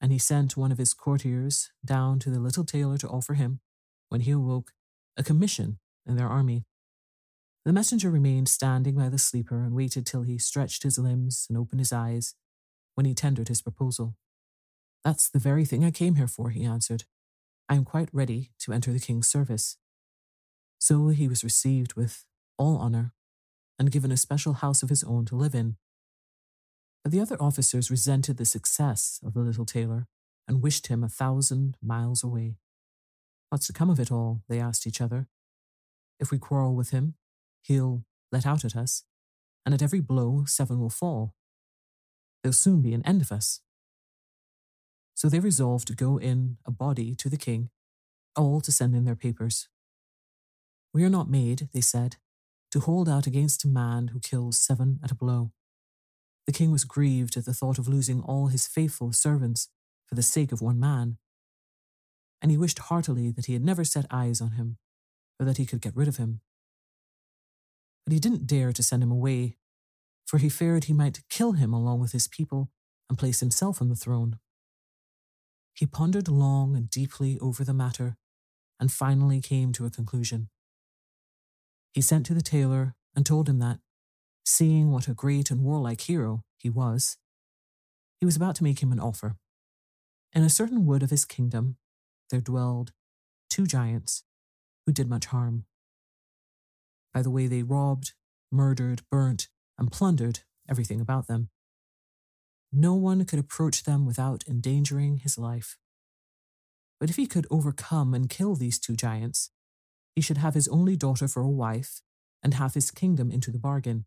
and 0.00 0.12
he 0.12 0.18
sent 0.18 0.56
one 0.56 0.72
of 0.72 0.78
his 0.78 0.94
courtiers 0.94 1.70
down 1.84 2.18
to 2.20 2.30
the 2.30 2.40
little 2.40 2.64
tailor 2.64 2.98
to 2.98 3.08
offer 3.08 3.34
him, 3.34 3.60
when 4.08 4.22
he 4.22 4.30
awoke, 4.30 4.72
a 5.16 5.22
commission 5.22 5.78
in 6.06 6.16
their 6.16 6.28
army. 6.28 6.64
The 7.64 7.72
messenger 7.72 8.10
remained 8.10 8.48
standing 8.48 8.96
by 8.96 9.08
the 9.08 9.18
sleeper 9.18 9.62
and 9.62 9.74
waited 9.74 10.04
till 10.04 10.22
he 10.22 10.38
stretched 10.38 10.82
his 10.82 10.98
limbs 10.98 11.46
and 11.48 11.56
opened 11.56 11.80
his 11.80 11.92
eyes, 11.92 12.34
when 12.94 13.06
he 13.06 13.14
tendered 13.14 13.48
his 13.48 13.62
proposal. 13.62 14.16
That's 15.04 15.28
the 15.28 15.38
very 15.38 15.64
thing 15.64 15.84
I 15.84 15.90
came 15.90 16.16
here 16.16 16.28
for, 16.28 16.50
he 16.50 16.64
answered. 16.64 17.04
I 17.68 17.74
am 17.74 17.84
quite 17.84 18.08
ready 18.12 18.50
to 18.60 18.72
enter 18.72 18.92
the 18.92 19.00
king's 19.00 19.28
service. 19.28 19.76
So 20.78 21.08
he 21.08 21.28
was 21.28 21.44
received 21.44 21.94
with 21.94 22.24
all 22.58 22.78
honour 22.78 23.12
and 23.78 23.90
given 23.90 24.12
a 24.12 24.16
special 24.16 24.54
house 24.54 24.82
of 24.82 24.88
his 24.88 25.04
own 25.04 25.24
to 25.26 25.36
live 25.36 25.54
in. 25.54 25.76
But 27.02 27.12
the 27.12 27.20
other 27.20 27.40
officers 27.40 27.90
resented 27.90 28.36
the 28.36 28.44
success 28.44 29.20
of 29.24 29.34
the 29.34 29.40
little 29.40 29.64
tailor 29.64 30.06
and 30.46 30.62
wished 30.62 30.88
him 30.88 31.02
a 31.02 31.08
thousand 31.08 31.76
miles 31.82 32.22
away. 32.22 32.56
What's 33.50 33.66
to 33.66 33.72
come 33.72 33.90
of 33.90 34.00
it 34.00 34.10
all? 34.10 34.42
they 34.48 34.60
asked 34.60 34.86
each 34.86 35.00
other. 35.00 35.28
If 36.20 36.30
we 36.30 36.38
quarrel 36.38 36.74
with 36.74 36.90
him, 36.90 37.14
he'll 37.62 38.04
let 38.30 38.46
out 38.46 38.64
at 38.64 38.76
us, 38.76 39.04
and 39.66 39.74
at 39.74 39.82
every 39.82 40.00
blow, 40.00 40.44
seven 40.46 40.78
will 40.78 40.90
fall. 40.90 41.34
There'll 42.42 42.52
soon 42.52 42.80
be 42.80 42.94
an 42.94 43.04
end 43.06 43.22
of 43.22 43.32
us. 43.32 43.60
So 45.14 45.28
they 45.28 45.40
resolved 45.40 45.86
to 45.88 45.94
go 45.94 46.18
in 46.18 46.56
a 46.66 46.70
body 46.70 47.14
to 47.16 47.28
the 47.28 47.36
king, 47.36 47.70
all 48.36 48.60
to 48.60 48.72
send 48.72 48.94
in 48.94 49.04
their 49.04 49.16
papers. 49.16 49.68
We 50.94 51.04
are 51.04 51.10
not 51.10 51.30
made, 51.30 51.68
they 51.72 51.80
said, 51.80 52.16
to 52.70 52.80
hold 52.80 53.08
out 53.08 53.26
against 53.26 53.64
a 53.64 53.68
man 53.68 54.08
who 54.08 54.20
kills 54.20 54.60
seven 54.60 54.98
at 55.04 55.10
a 55.10 55.14
blow. 55.14 55.52
The 56.46 56.52
king 56.52 56.72
was 56.72 56.84
grieved 56.84 57.36
at 57.36 57.44
the 57.44 57.54
thought 57.54 57.78
of 57.78 57.88
losing 57.88 58.20
all 58.20 58.48
his 58.48 58.66
faithful 58.66 59.12
servants 59.12 59.68
for 60.06 60.14
the 60.14 60.22
sake 60.22 60.52
of 60.52 60.60
one 60.60 60.80
man, 60.80 61.18
and 62.40 62.50
he 62.50 62.58
wished 62.58 62.80
heartily 62.80 63.30
that 63.30 63.46
he 63.46 63.52
had 63.52 63.64
never 63.64 63.84
set 63.84 64.06
eyes 64.10 64.40
on 64.40 64.52
him, 64.52 64.78
or 65.38 65.46
that 65.46 65.58
he 65.58 65.66
could 65.66 65.80
get 65.80 65.96
rid 65.96 66.08
of 66.08 66.16
him. 66.16 66.40
But 68.04 68.12
he 68.12 68.18
didn't 68.18 68.46
dare 68.46 68.72
to 68.72 68.82
send 68.82 69.02
him 69.02 69.12
away, 69.12 69.56
for 70.26 70.38
he 70.38 70.48
feared 70.48 70.84
he 70.84 70.92
might 70.92 71.22
kill 71.30 71.52
him 71.52 71.72
along 71.72 72.00
with 72.00 72.12
his 72.12 72.26
people 72.26 72.70
and 73.08 73.18
place 73.18 73.40
himself 73.40 73.80
on 73.80 73.88
the 73.88 73.94
throne. 73.94 74.38
He 75.74 75.86
pondered 75.86 76.28
long 76.28 76.76
and 76.76 76.88
deeply 76.90 77.38
over 77.40 77.64
the 77.64 77.74
matter 77.74 78.16
and 78.78 78.92
finally 78.92 79.40
came 79.40 79.72
to 79.72 79.86
a 79.86 79.90
conclusion. 79.90 80.48
He 81.92 82.00
sent 82.00 82.26
to 82.26 82.34
the 82.34 82.42
tailor 82.42 82.94
and 83.14 83.24
told 83.24 83.48
him 83.48 83.58
that, 83.58 83.80
seeing 84.44 84.90
what 84.90 85.08
a 85.08 85.14
great 85.14 85.50
and 85.50 85.62
warlike 85.62 86.02
hero 86.02 86.44
he 86.58 86.68
was, 86.68 87.16
he 88.18 88.26
was 88.26 88.36
about 88.36 88.56
to 88.56 88.64
make 88.64 88.82
him 88.82 88.92
an 88.92 89.00
offer. 89.00 89.36
In 90.32 90.42
a 90.42 90.48
certain 90.48 90.86
wood 90.86 91.02
of 91.02 91.10
his 91.10 91.24
kingdom 91.24 91.76
there 92.30 92.40
dwelled 92.40 92.92
two 93.50 93.66
giants 93.66 94.24
who 94.86 94.92
did 94.92 95.08
much 95.08 95.26
harm. 95.26 95.64
By 97.12 97.22
the 97.22 97.30
way 97.30 97.46
they 97.46 97.62
robbed, 97.62 98.14
murdered, 98.50 99.02
burnt, 99.10 99.48
and 99.78 99.92
plundered 99.92 100.40
everything 100.68 101.00
about 101.00 101.26
them. 101.26 101.50
No 102.72 102.94
one 102.94 103.24
could 103.26 103.38
approach 103.38 103.84
them 103.84 104.06
without 104.06 104.44
endangering 104.48 105.18
his 105.18 105.36
life. 105.36 105.76
But 106.98 107.10
if 107.10 107.16
he 107.16 107.26
could 107.26 107.46
overcome 107.50 108.14
and 108.14 108.30
kill 108.30 108.54
these 108.54 108.78
two 108.78 108.96
giants, 108.96 109.50
he 110.14 110.22
should 110.22 110.38
have 110.38 110.54
his 110.54 110.68
only 110.68 110.96
daughter 110.96 111.28
for 111.28 111.42
a 111.42 111.48
wife 111.48 112.00
and 112.42 112.54
half 112.54 112.74
his 112.74 112.90
kingdom 112.90 113.30
into 113.30 113.50
the 113.50 113.58
bargain. 113.58 114.06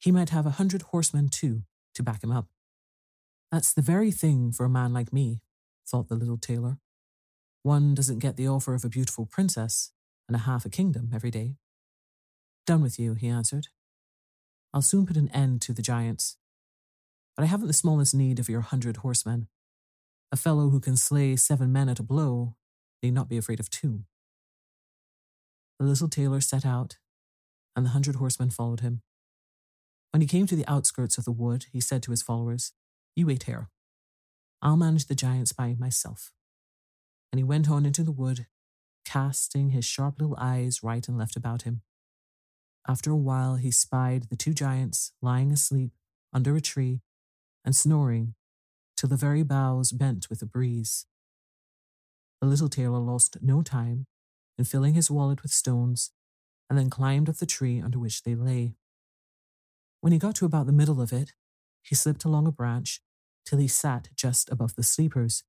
He 0.00 0.10
might 0.10 0.30
have 0.30 0.46
a 0.46 0.58
hundred 0.58 0.82
horsemen 0.82 1.28
too 1.28 1.62
to 1.94 2.02
back 2.02 2.22
him 2.22 2.32
up. 2.32 2.48
That's 3.52 3.72
the 3.72 3.82
very 3.82 4.10
thing 4.10 4.52
for 4.52 4.64
a 4.64 4.70
man 4.70 4.92
like 4.92 5.12
me, 5.12 5.40
thought 5.88 6.08
the 6.08 6.16
little 6.16 6.38
tailor. 6.38 6.78
One 7.62 7.94
doesn't 7.94 8.18
get 8.18 8.36
the 8.36 8.48
offer 8.48 8.74
of 8.74 8.84
a 8.84 8.88
beautiful 8.88 9.26
princess 9.26 9.92
and 10.28 10.36
a 10.36 10.40
half 10.40 10.64
a 10.64 10.70
kingdom 10.70 11.10
every 11.14 11.30
day. 11.30 11.56
Done 12.66 12.82
with 12.82 12.98
you, 12.98 13.14
he 13.14 13.28
answered. 13.28 13.68
I'll 14.74 14.82
soon 14.82 15.06
put 15.06 15.16
an 15.16 15.28
end 15.28 15.62
to 15.62 15.72
the 15.72 15.82
giants. 15.82 16.36
But 17.36 17.44
I 17.44 17.46
haven't 17.46 17.66
the 17.66 17.74
smallest 17.74 18.14
need 18.14 18.38
of 18.38 18.48
your 18.48 18.62
hundred 18.62 18.98
horsemen. 18.98 19.48
A 20.32 20.36
fellow 20.36 20.70
who 20.70 20.80
can 20.80 20.96
slay 20.96 21.36
seven 21.36 21.72
men 21.72 21.88
at 21.88 22.00
a 22.00 22.02
blow 22.02 22.56
need 23.02 23.12
not 23.12 23.28
be 23.28 23.36
afraid 23.36 23.60
of 23.60 23.70
two. 23.70 24.04
The 25.78 25.84
little 25.84 26.08
tailor 26.08 26.40
set 26.40 26.64
out, 26.64 26.96
and 27.76 27.84
the 27.84 27.90
hundred 27.90 28.16
horsemen 28.16 28.50
followed 28.50 28.80
him. 28.80 29.02
When 30.12 30.22
he 30.22 30.26
came 30.26 30.46
to 30.46 30.56
the 30.56 30.66
outskirts 30.66 31.18
of 31.18 31.26
the 31.26 31.32
wood, 31.32 31.66
he 31.72 31.80
said 31.80 32.02
to 32.04 32.10
his 32.10 32.22
followers, 32.22 32.72
You 33.14 33.26
wait 33.26 33.42
here. 33.42 33.68
I'll 34.62 34.78
manage 34.78 35.06
the 35.06 35.14
giants 35.14 35.52
by 35.52 35.76
myself. 35.78 36.32
And 37.30 37.38
he 37.38 37.44
went 37.44 37.68
on 37.70 37.84
into 37.84 38.02
the 38.02 38.12
wood, 38.12 38.46
casting 39.04 39.70
his 39.70 39.84
sharp 39.84 40.18
little 40.18 40.36
eyes 40.40 40.82
right 40.82 41.06
and 41.06 41.18
left 41.18 41.36
about 41.36 41.62
him. 41.62 41.82
After 42.88 43.10
a 43.10 43.16
while, 43.16 43.56
he 43.56 43.70
spied 43.70 44.24
the 44.30 44.36
two 44.36 44.54
giants 44.54 45.12
lying 45.20 45.52
asleep 45.52 45.92
under 46.32 46.56
a 46.56 46.62
tree 46.62 47.02
and 47.66 47.76
snoring 47.76 48.34
till 48.96 49.08
the 49.10 49.16
very 49.16 49.42
boughs 49.42 49.92
bent 49.92 50.30
with 50.30 50.40
the 50.40 50.46
breeze. 50.46 51.04
The 52.40 52.46
little 52.46 52.68
tailor 52.68 53.00
lost 53.00 53.38
no 53.42 53.60
time 53.60 54.06
in 54.56 54.64
filling 54.64 54.94
his 54.94 55.10
wallet 55.10 55.42
with 55.42 55.52
stones 55.52 56.12
and 56.70 56.78
then 56.78 56.88
climbed 56.88 57.28
up 57.28 57.36
the 57.36 57.46
tree 57.46 57.80
under 57.80 57.98
which 57.98 58.22
they 58.22 58.34
lay. 58.34 58.76
When 60.00 60.12
he 60.12 60.18
got 60.18 60.36
to 60.36 60.46
about 60.46 60.66
the 60.66 60.72
middle 60.72 61.00
of 61.02 61.12
it, 61.12 61.32
he 61.82 61.94
slipped 61.94 62.24
along 62.24 62.46
a 62.46 62.52
branch 62.52 63.00
till 63.44 63.58
he 63.58 63.68
sat 63.68 64.08
just 64.16 64.50
above 64.50 64.74
the 64.74 64.82
sleepers, 64.82 65.44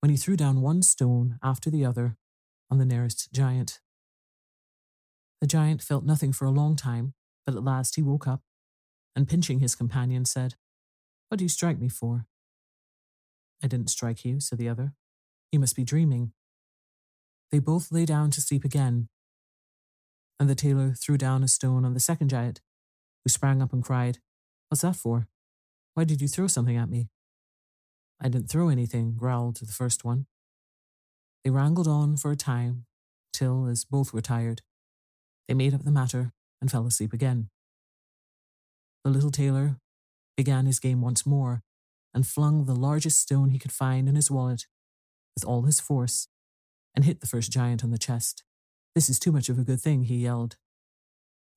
when 0.00 0.10
he 0.10 0.16
threw 0.16 0.36
down 0.36 0.60
one 0.60 0.82
stone 0.82 1.38
after 1.42 1.70
the 1.70 1.84
other 1.84 2.16
on 2.70 2.78
the 2.78 2.84
nearest 2.84 3.32
giant. 3.32 3.80
The 5.40 5.46
giant 5.46 5.82
felt 5.82 6.04
nothing 6.04 6.32
for 6.32 6.44
a 6.44 6.50
long 6.50 6.76
time, 6.76 7.14
but 7.46 7.54
at 7.54 7.64
last 7.64 7.96
he 7.96 8.02
woke 8.02 8.26
up 8.26 8.42
and, 9.14 9.28
pinching 9.28 9.60
his 9.60 9.74
companion, 9.74 10.24
said, 10.24 10.54
What 11.30 11.38
do 11.38 11.44
you 11.44 11.48
strike 11.48 11.78
me 11.78 11.88
for? 11.88 12.26
I 13.62 13.68
didn't 13.68 13.90
strike 13.90 14.24
you, 14.24 14.40
said 14.40 14.58
the 14.58 14.68
other. 14.68 14.94
You 15.52 15.60
must 15.60 15.76
be 15.76 15.84
dreaming. 15.84 16.32
They 17.52 17.60
both 17.60 17.92
lay 17.92 18.04
down 18.04 18.32
to 18.32 18.40
sleep 18.40 18.64
again, 18.64 19.08
and 20.40 20.50
the 20.50 20.56
tailor 20.56 20.92
threw 20.92 21.16
down 21.16 21.44
a 21.44 21.48
stone 21.48 21.84
on 21.84 21.94
the 21.94 22.00
second 22.00 22.30
giant, 22.30 22.60
who 23.22 23.28
sprang 23.28 23.62
up 23.62 23.72
and 23.72 23.84
cried, 23.84 24.18
What's 24.68 24.82
that 24.82 24.96
for? 24.96 25.28
Why 25.94 26.02
did 26.02 26.20
you 26.20 26.26
throw 26.26 26.48
something 26.48 26.76
at 26.76 26.90
me? 26.90 27.10
I 28.20 28.28
didn't 28.28 28.50
throw 28.50 28.68
anything, 28.68 29.14
growled 29.16 29.56
the 29.56 29.72
first 29.72 30.04
one. 30.04 30.26
They 31.44 31.50
wrangled 31.50 31.86
on 31.86 32.16
for 32.16 32.32
a 32.32 32.36
time, 32.36 32.86
till, 33.32 33.68
as 33.68 33.84
both 33.84 34.12
were 34.12 34.20
tired, 34.20 34.62
they 35.46 35.54
made 35.54 35.74
up 35.74 35.84
the 35.84 35.92
matter 35.92 36.32
and 36.60 36.72
fell 36.72 36.86
asleep 36.86 37.12
again. 37.12 37.50
The 39.04 39.10
little 39.10 39.30
tailor 39.30 39.76
began 40.40 40.64
his 40.64 40.80
game 40.80 41.02
once 41.02 41.26
more 41.26 41.62
and 42.14 42.26
flung 42.26 42.64
the 42.64 42.74
largest 42.74 43.20
stone 43.20 43.50
he 43.50 43.58
could 43.58 43.70
find 43.70 44.08
in 44.08 44.14
his 44.14 44.30
wallet 44.30 44.64
with 45.34 45.44
all 45.44 45.64
his 45.64 45.80
force 45.80 46.28
and 46.94 47.04
hit 47.04 47.20
the 47.20 47.26
first 47.26 47.52
giant 47.52 47.84
on 47.84 47.90
the 47.90 47.98
chest. 47.98 48.42
This 48.94 49.10
is 49.10 49.18
too 49.18 49.32
much 49.32 49.50
of 49.50 49.58
a 49.58 49.64
good 49.64 49.82
thing, 49.82 50.04
he 50.04 50.16
yelled. 50.16 50.56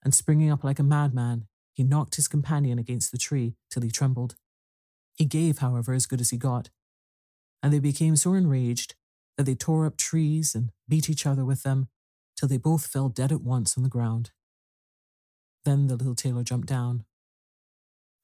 And 0.04 0.14
springing 0.14 0.52
up 0.52 0.66
like 0.66 0.80
a 0.80 0.84
madman, 0.84 1.48
he 1.74 1.86
knocked 1.86 2.16
his 2.16 2.28
companion 2.28 2.78
against 2.78 3.14
the 3.14 3.18
tree 3.18 3.56
till 3.72 3.84
he 3.84 3.90
trembled. 3.90 4.36
He 5.16 5.24
gave, 5.24 5.60
however, 5.60 5.94
as 5.94 6.06
good 6.06 6.20
as 6.20 6.32
he 6.32 6.38
got, 6.38 6.70
and 7.64 7.72
they 7.72 7.80
became 7.80 8.18
so 8.18 8.34
enraged 8.34 8.96
that 9.38 9.46
they 9.46 9.56
tore 9.56 9.86
up 9.86 9.96
trees 9.96 10.56
and 10.56 10.72
beat 10.90 11.10
each 11.10 11.26
other 11.26 11.46
with 11.46 11.64
them 11.64 11.88
till 12.36 12.50
they 12.50 12.58
both 12.58 12.86
fell 12.86 13.08
dead 13.08 13.32
at 13.32 13.42
once 13.42 13.78
on 13.78 13.84
the 13.84 13.96
ground. 13.98 14.32
Then 15.64 15.88
the 15.88 15.96
little 15.96 16.16
tailor 16.16 16.44
jumped 16.44 16.68
down. 16.68 17.06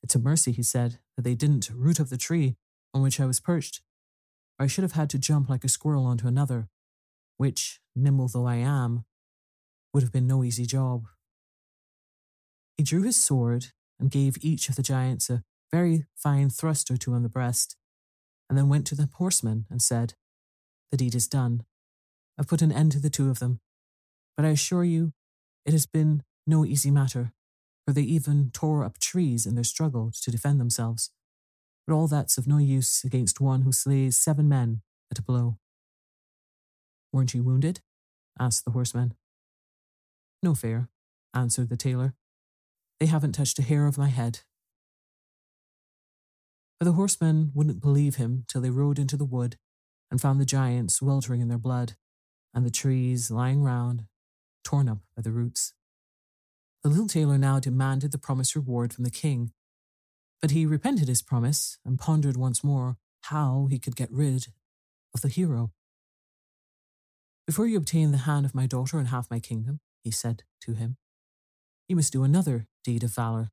It's 0.02 0.16
a 0.16 0.20
mercy, 0.20 0.52
he 0.52 0.64
said, 0.64 1.00
that 1.16 1.24
they 1.24 1.36
didn't 1.36 1.70
root 1.74 2.00
up 2.00 2.10
the 2.10 2.18
tree 2.18 2.56
on 2.94 3.02
which 3.02 3.20
I 3.20 3.26
was 3.26 3.40
perched, 3.40 3.82
or 4.58 4.64
I 4.64 4.68
should 4.68 4.84
have 4.84 4.94
had 4.94 5.10
to 5.12 5.20
jump 5.20 5.50
like 5.50 5.64
a 5.64 5.70
squirrel 5.70 6.06
onto 6.06 6.28
another, 6.28 6.70
which, 7.38 7.80
nimble 7.96 8.28
though 8.28 8.48
I 8.48 8.56
am, 8.56 9.06
would 9.94 10.04
have 10.04 10.12
been 10.12 10.28
no 10.28 10.44
easy 10.44 10.66
job. 10.66 11.06
He 12.78 12.84
drew 12.84 13.04
his 13.04 13.22
sword 13.22 13.68
and 14.00 14.12
gave 14.12 14.38
each 14.42 14.70
of 14.70 14.76
the 14.76 14.84
giants 14.84 15.30
a 15.30 15.44
very 15.72 16.06
fine 16.16 16.50
thrust 16.50 16.90
or 16.90 16.98
two 16.98 17.14
on 17.14 17.24
the 17.24 17.30
breast, 17.30 17.76
and 18.50 18.58
then 18.58 18.70
went 18.70 18.88
to 18.88 18.96
the 18.96 19.10
horsemen 19.16 19.66
and 19.70 19.82
said, 19.82 20.14
The 20.92 20.98
deed 20.98 21.14
is 21.14 21.28
done. 21.28 21.66
I've 22.38 22.48
put 22.48 22.62
an 22.62 22.72
end 22.72 22.94
to 22.94 23.00
the 23.00 23.10
two 23.10 23.30
of 23.30 23.40
them, 23.40 23.60
but 24.38 24.46
I 24.46 24.50
assure 24.50 24.84
you 24.84 25.14
it 25.66 25.74
has 25.74 25.86
been 25.86 26.24
no 26.48 26.66
easy 26.66 26.90
matter 26.90 27.34
for 27.90 27.94
they 27.94 28.04
even 28.04 28.52
tore 28.52 28.84
up 28.84 29.00
trees 29.00 29.48
in 29.48 29.56
their 29.56 29.64
struggle 29.64 30.12
to 30.22 30.30
defend 30.30 30.62
themselves. 30.62 31.10
But 31.88 31.96
all 31.96 32.08
that's 32.08 32.38
of 32.38 32.46
no 32.46 32.60
use 32.60 33.04
against 33.04 33.42
one 33.42 33.64
who 33.64 33.72
slays 33.72 34.16
seven 34.16 34.48
men 34.48 34.84
at 35.12 35.18
a 35.18 35.24
blow. 35.24 35.58
Weren't 37.12 37.34
you 37.34 37.42
wounded? 37.42 37.80
asked 38.40 38.64
the 38.64 38.70
horseman. 38.74 39.16
No 40.44 40.54
fear, 40.54 40.90
answered 41.34 41.70
the 41.70 41.78
tailor. 41.78 42.14
They 43.00 43.08
haven't 43.08 43.32
touched 43.32 43.58
a 43.58 43.64
hair 43.64 43.88
of 43.88 43.98
my 43.98 44.10
head. 44.10 44.42
But 46.80 46.86
the 46.86 46.92
horsemen 46.92 47.50
wouldn't 47.56 47.82
believe 47.82 48.18
him 48.18 48.46
till 48.48 48.62
they 48.62 48.70
rode 48.70 49.00
into 49.00 49.18
the 49.18 49.26
wood 49.26 49.58
and 50.12 50.22
found 50.22 50.40
the 50.40 50.46
giants 50.46 51.02
weltering 51.02 51.42
in 51.42 51.48
their 51.48 51.58
blood, 51.58 51.96
and 52.54 52.64
the 52.64 52.70
trees 52.70 53.32
lying 53.32 53.64
round, 53.64 54.04
torn 54.64 54.88
up 54.88 55.00
by 55.16 55.24
the 55.24 55.32
roots. 55.32 55.74
The 56.84 56.90
little 56.90 57.08
tailor 57.08 57.38
now 57.38 57.60
demanded 57.60 58.12
the 58.12 58.18
promised 58.18 58.56
reward 58.56 58.94
from 58.94 59.04
the 59.04 59.12
king, 59.12 59.52
but 60.42 60.52
he 60.52 60.66
repented 60.66 61.08
his 61.08 61.22
promise 61.22 61.78
and 61.86 62.00
pondered 62.00 62.38
once 62.38 62.64
more 62.64 62.98
how 63.24 63.68
he 63.70 63.80
could 63.80 63.96
get 63.96 64.12
rid 64.12 64.48
of 65.14 65.22
the 65.22 65.28
hero. 65.28 65.72
Before 67.46 67.68
you 67.68 67.78
obtain 67.78 68.12
the 68.12 68.20
hand 68.20 68.46
of 68.46 68.56
my 68.56 68.68
daughter 68.68 68.98
and 68.98 69.10
half 69.10 69.30
my 69.30 69.40
kingdom, 69.40 69.80
he 70.04 70.12
said 70.12 70.44
to 70.62 70.74
him, 70.74 70.98
you 71.90 71.96
must 71.96 72.14
do 72.14 72.24
another 72.24 72.68
deed 72.84 73.04
of 73.04 73.16
valor. 73.16 73.50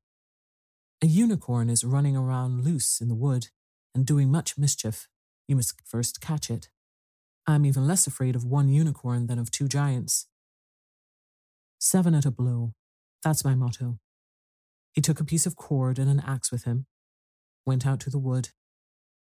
A 1.01 1.07
unicorn 1.07 1.71
is 1.71 1.83
running 1.83 2.15
around 2.15 2.63
loose 2.63 3.01
in 3.01 3.07
the 3.07 3.15
wood 3.15 3.47
and 3.95 4.05
doing 4.05 4.31
much 4.31 4.59
mischief. 4.59 5.07
You 5.47 5.55
must 5.55 5.81
first 5.83 6.21
catch 6.21 6.51
it. 6.51 6.69
I 7.47 7.55
am 7.55 7.65
even 7.65 7.87
less 7.87 8.05
afraid 8.05 8.35
of 8.35 8.45
one 8.45 8.69
unicorn 8.69 9.25
than 9.25 9.39
of 9.39 9.49
two 9.49 9.67
giants. 9.67 10.27
Seven 11.79 12.13
at 12.13 12.25
a 12.25 12.31
blow, 12.31 12.73
that's 13.23 13.43
my 13.43 13.55
motto. 13.55 13.99
He 14.93 15.01
took 15.01 15.19
a 15.19 15.25
piece 15.25 15.45
of 15.45 15.55
cord 15.55 15.99
and 15.99 16.09
an 16.09 16.21
axe 16.25 16.51
with 16.51 16.63
him, 16.63 16.85
went 17.65 17.85
out 17.85 17.99
to 18.01 18.09
the 18.09 18.19
wood, 18.19 18.49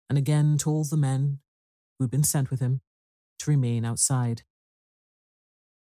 and 0.10 0.18
again 0.18 0.58
told 0.58 0.90
the 0.90 0.98
men 0.98 1.40
who'd 1.98 2.12
been 2.12 2.24
sent 2.24 2.50
with 2.50 2.60
him 2.60 2.82
to 3.40 3.50
remain 3.50 3.84
outside. 3.84 4.44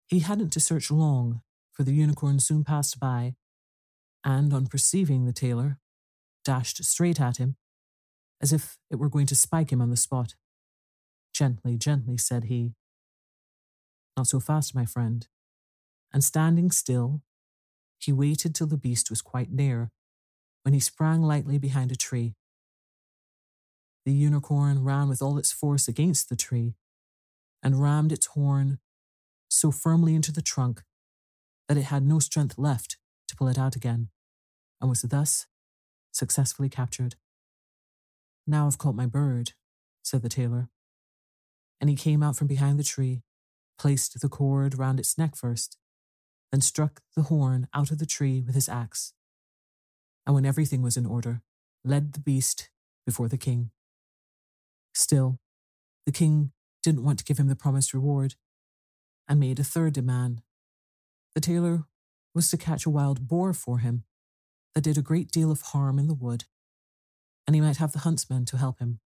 He 0.08 0.20
hadn't 0.20 0.52
to 0.52 0.60
search 0.60 0.92
long, 0.92 1.42
for 1.74 1.84
the 1.84 1.94
unicorn 1.94 2.40
soon 2.40 2.64
passed 2.64 3.00
by, 3.00 3.36
and 4.24 4.54
on 4.54 4.68
perceiving 4.68 5.26
the 5.26 5.34
tailor, 5.34 5.80
dashed 6.44 6.84
straight 6.86 7.20
at 7.20 7.38
him, 7.38 7.58
as 8.42 8.54
if 8.54 8.78
it 8.90 8.96
were 8.96 9.10
going 9.10 9.26
to 9.26 9.36
spike 9.36 9.72
him 9.72 9.82
on 9.82 9.90
the 9.90 9.98
spot. 9.98 10.36
Gently, 11.34 11.78
gently, 11.78 12.18
said 12.18 12.46
he. 12.46 12.76
Not 14.16 14.28
so 14.28 14.40
fast, 14.40 14.74
my 14.74 14.86
friend. 14.86 15.28
And 16.14 16.24
standing 16.24 16.72
still, 16.72 17.22
he 18.00 18.12
waited 18.14 18.54
till 18.54 18.68
the 18.68 18.78
beast 18.78 19.10
was 19.10 19.22
quite 19.22 19.52
near, 19.52 19.92
when 20.64 20.74
he 20.74 20.80
sprang 20.80 21.22
lightly 21.22 21.58
behind 21.58 21.92
a 21.92 21.96
tree. 21.96 22.36
the 24.06 24.14
unicorn 24.14 24.84
ran 24.84 25.10
with 25.10 25.22
all 25.22 25.38
its 25.38 25.52
force 25.52 25.88
against 25.88 26.30
the 26.30 26.36
tree 26.36 26.76
and 27.64 27.82
rammed 27.82 28.12
its 28.12 28.28
horn 28.28 28.80
so 29.50 29.72
firmly 29.72 30.14
into 30.14 30.32
the 30.32 30.42
trunk 30.42 30.84
that 31.68 31.78
it 31.78 31.86
had 31.86 32.06
no 32.06 32.20
strength 32.20 32.58
left 32.58 32.98
to 33.28 33.36
pull 33.36 33.48
it 33.48 33.58
out 33.58 33.76
again, 33.76 34.10
and 34.80 34.90
was 34.90 35.02
thus 35.02 35.48
successfully 36.12 36.70
captured. 36.70 37.16
Now 38.46 38.68
I've 38.68 38.78
caught 38.78 38.96
my 38.96 39.08
bird, 39.08 39.54
said 40.04 40.22
the 40.22 40.30
tailor. 40.30 40.70
And 41.82 41.90
he 41.90 41.96
came 41.96 42.22
out 42.22 42.36
from 42.36 42.48
behind 42.48 42.78
the 42.78 42.84
tree, 42.84 43.24
placed 43.80 44.22
the 44.22 44.30
cord 44.30 44.78
round 44.78 45.00
its 45.00 45.18
neck 45.18 45.36
first, 45.36 45.78
then 46.56 46.62
struck 46.62 47.02
the 47.18 47.24
horn 47.24 47.68
out 47.74 47.92
of 47.92 48.00
the 48.00 48.06
tree 48.06 48.42
with 48.42 48.56
his 48.56 48.70
axe. 48.70 49.12
And 50.26 50.34
when 50.34 50.46
everything 50.46 50.82
was 50.82 50.96
in 50.96 51.06
order, 51.06 51.42
led 51.84 52.14
the 52.14 52.22
beast 52.22 52.70
before 53.06 53.28
the 53.28 53.38
king. 53.38 53.72
Still, 54.94 55.38
the 56.06 56.14
king 56.14 56.54
didn't 56.82 57.04
want 57.04 57.20
to 57.20 57.26
give 57.26 57.38
him 57.38 57.50
the 57.50 57.58
promised 57.58 57.94
reward 57.94 58.36
and 59.28 59.38
made 59.38 59.60
a 59.60 59.66
third 59.66 59.92
demand. 59.92 60.44
The 61.34 61.42
tailor 61.42 61.84
was 62.34 62.50
to 62.52 62.58
catch 62.58 62.86
a 62.86 62.90
wild 62.90 63.28
boar 63.28 63.52
for 63.52 63.80
him 63.80 64.06
that 64.76 64.86
did 64.86 64.98
a 64.98 65.02
great 65.02 65.32
deal 65.32 65.52
of 65.52 65.62
harm 65.62 66.00
in 66.00 66.08
the 66.08 66.14
wood, 66.14 66.46
and 67.46 67.54
he 67.54 67.60
might 67.60 67.78
have 67.78 67.92
the 67.92 68.08
huntsman 68.08 68.46
to 68.46 68.58
help 68.58 68.80
him. 68.80 69.02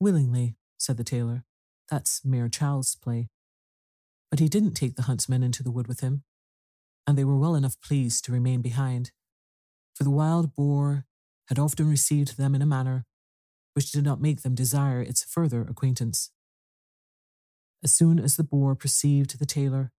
Willingly, 0.00 0.56
said 0.78 0.96
the 0.96 1.04
tailor. 1.04 1.44
That's 1.90 2.24
mere 2.24 2.48
child's 2.48 2.94
play. 2.94 3.28
But 4.30 4.40
he 4.40 4.48
didn't 4.48 4.72
take 4.72 4.96
the 4.96 5.02
huntsmen 5.02 5.42
into 5.42 5.62
the 5.62 5.70
wood 5.70 5.88
with 5.88 6.00
him, 6.00 6.22
and 7.06 7.18
they 7.18 7.24
were 7.24 7.36
well 7.36 7.54
enough 7.54 7.80
pleased 7.80 8.24
to 8.24 8.32
remain 8.32 8.62
behind, 8.62 9.12
for 9.94 10.04
the 10.04 10.10
wild 10.10 10.54
boar 10.54 11.06
had 11.48 11.58
often 11.58 11.88
received 11.88 12.36
them 12.36 12.54
in 12.54 12.62
a 12.62 12.66
manner 12.66 13.04
which 13.74 13.90
did 13.90 14.04
not 14.04 14.20
make 14.20 14.42
them 14.42 14.54
desire 14.54 15.00
its 15.00 15.24
further 15.24 15.62
acquaintance. 15.62 16.30
As 17.82 17.92
soon 17.92 18.18
as 18.18 18.36
the 18.36 18.44
boar 18.44 18.74
perceived 18.74 19.38
the 19.38 19.46
tailor, 19.46 19.92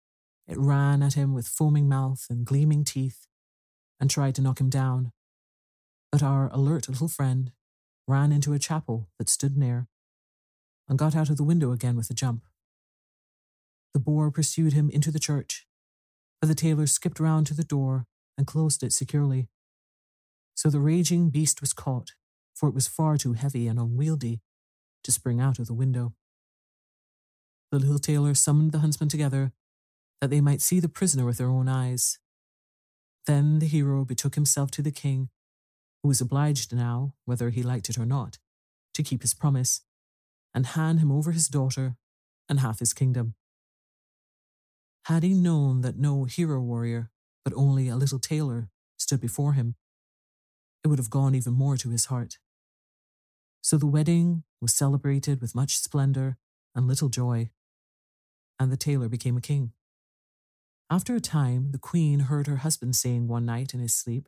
it 0.47 0.57
ran 0.57 1.03
at 1.03 1.13
him 1.13 1.33
with 1.33 1.47
foaming 1.47 1.87
mouth 1.87 2.25
and 2.29 2.45
gleaming 2.45 2.83
teeth 2.83 3.27
and 3.99 4.09
tried 4.09 4.35
to 4.35 4.41
knock 4.41 4.59
him 4.59 4.69
down. 4.69 5.11
But 6.11 6.23
our 6.23 6.49
alert 6.51 6.89
little 6.89 7.07
friend 7.07 7.51
ran 8.07 8.31
into 8.31 8.53
a 8.53 8.59
chapel 8.59 9.09
that 9.19 9.29
stood 9.29 9.57
near 9.57 9.87
and 10.87 10.97
got 10.97 11.15
out 11.15 11.29
of 11.29 11.37
the 11.37 11.43
window 11.43 11.71
again 11.71 11.95
with 11.95 12.09
a 12.09 12.13
jump. 12.13 12.43
The 13.93 13.99
boar 13.99 14.31
pursued 14.31 14.73
him 14.73 14.89
into 14.89 15.11
the 15.11 15.19
church, 15.19 15.65
but 16.41 16.47
the 16.47 16.55
tailor 16.55 16.87
skipped 16.87 17.19
round 17.19 17.47
to 17.47 17.53
the 17.53 17.63
door 17.63 18.05
and 18.37 18.47
closed 18.47 18.83
it 18.83 18.93
securely. 18.93 19.47
So 20.55 20.69
the 20.69 20.79
raging 20.79 21.29
beast 21.29 21.61
was 21.61 21.73
caught, 21.73 22.11
for 22.53 22.69
it 22.69 22.75
was 22.75 22.87
far 22.87 23.17
too 23.17 23.33
heavy 23.33 23.67
and 23.67 23.79
unwieldy 23.79 24.41
to 25.03 25.11
spring 25.11 25.39
out 25.39 25.59
of 25.59 25.67
the 25.67 25.73
window. 25.73 26.13
The 27.71 27.79
little 27.79 27.99
tailor 27.99 28.33
summoned 28.33 28.71
the 28.71 28.79
huntsmen 28.79 29.09
together 29.09 29.51
that 30.21 30.29
they 30.29 30.41
might 30.41 30.61
see 30.61 30.79
the 30.79 30.89
prisoner 30.89 31.25
with 31.25 31.37
their 31.37 31.49
own 31.49 31.67
eyes. 31.67 32.19
Then 33.27 33.59
the 33.59 33.67
hero 33.67 34.05
betook 34.05 34.35
himself 34.35 34.71
to 34.71 34.81
the 34.81 34.91
king, 34.91 35.29
who 36.01 36.07
was 36.07 36.21
obliged 36.21 36.73
now, 36.73 37.13
whether 37.25 37.49
he 37.49 37.63
liked 37.63 37.89
it 37.89 37.97
or 37.97 38.05
not, 38.05 38.37
to 38.93 39.03
keep 39.03 39.21
his 39.21 39.33
promise 39.33 39.81
and 40.53 40.67
hand 40.67 40.99
him 40.99 41.11
over 41.11 41.31
his 41.31 41.47
daughter 41.47 41.95
and 42.47 42.59
half 42.61 42.79
his 42.79 42.93
kingdom. 42.93 43.35
Had 45.05 45.21
he 45.21 45.35
known 45.35 45.81
that 45.81 45.99
no 45.99 46.23
hero 46.23 46.59
warrior, 46.59 47.11
but 47.43 47.53
only 47.55 47.87
a 47.87 47.95
little 47.95 48.17
tailor, 48.17 48.69
stood 48.97 49.21
before 49.21 49.53
him, 49.53 49.75
it 50.83 50.87
would 50.87 50.97
have 50.97 51.11
gone 51.11 51.35
even 51.35 51.53
more 51.53 51.77
to 51.77 51.89
his 51.89 52.05
heart. 52.05 52.39
So 53.61 53.77
the 53.77 53.85
wedding 53.85 54.43
was 54.61 54.73
celebrated 54.73 55.41
with 55.41 55.53
much 55.53 55.77
splendor 55.77 56.37
and 56.73 56.87
little 56.87 57.09
joy, 57.09 57.51
and 58.59 58.71
the 58.71 58.77
tailor 58.77 59.07
became 59.07 59.37
a 59.37 59.41
king. 59.41 59.73
After 60.89 61.15
a 61.15 61.21
time, 61.21 61.71
the 61.71 61.77
queen 61.77 62.21
heard 62.21 62.47
her 62.47 62.57
husband 62.57 62.95
saying 62.95 63.27
one 63.27 63.45
night 63.45 63.75
in 63.75 63.79
his 63.79 63.95
sleep, 63.95 64.27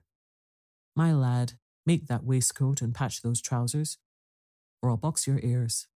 My 0.96 1.12
lad, 1.12 1.54
make 1.88 2.06
that 2.06 2.24
waistcoat 2.24 2.84
and 2.84 2.94
patch 2.94 3.24
those 3.24 3.42
trousers, 3.42 3.98
or 4.84 4.92
I'll 4.92 4.98
box 4.98 5.26
your 5.26 5.40
ears. 5.42 5.88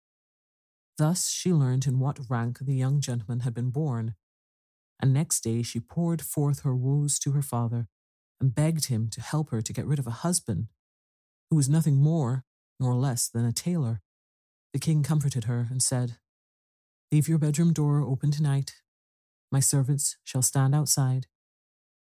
Thus 0.97 1.29
she 1.29 1.53
learned 1.53 1.85
in 1.85 1.99
what 1.99 2.29
rank 2.29 2.59
the 2.59 2.75
young 2.75 2.99
gentleman 2.99 3.41
had 3.41 3.53
been 3.53 3.69
born, 3.69 4.15
and 5.01 5.13
next 5.13 5.41
day 5.41 5.63
she 5.63 5.79
poured 5.79 6.21
forth 6.21 6.61
her 6.61 6.75
woes 6.75 7.17
to 7.19 7.31
her 7.31 7.41
father 7.41 7.87
and 8.39 8.55
begged 8.55 8.85
him 8.85 9.09
to 9.09 9.21
help 9.21 9.49
her 9.49 9.61
to 9.61 9.73
get 9.73 9.85
rid 9.85 9.99
of 9.99 10.07
a 10.07 10.21
husband 10.25 10.67
who 11.49 11.55
was 11.55 11.69
nothing 11.69 11.97
more 11.97 12.43
nor 12.79 12.95
less 12.95 13.27
than 13.27 13.45
a 13.45 13.51
tailor. 13.51 14.01
The 14.73 14.79
king 14.79 15.03
comforted 15.03 15.45
her 15.45 15.67
and 15.69 15.81
said, 15.81 16.17
Leave 17.11 17.27
your 17.27 17.37
bedroom 17.37 17.73
door 17.73 18.01
open 18.01 18.31
tonight. 18.31 18.75
My 19.51 19.59
servants 19.59 20.17
shall 20.23 20.41
stand 20.41 20.73
outside, 20.73 21.27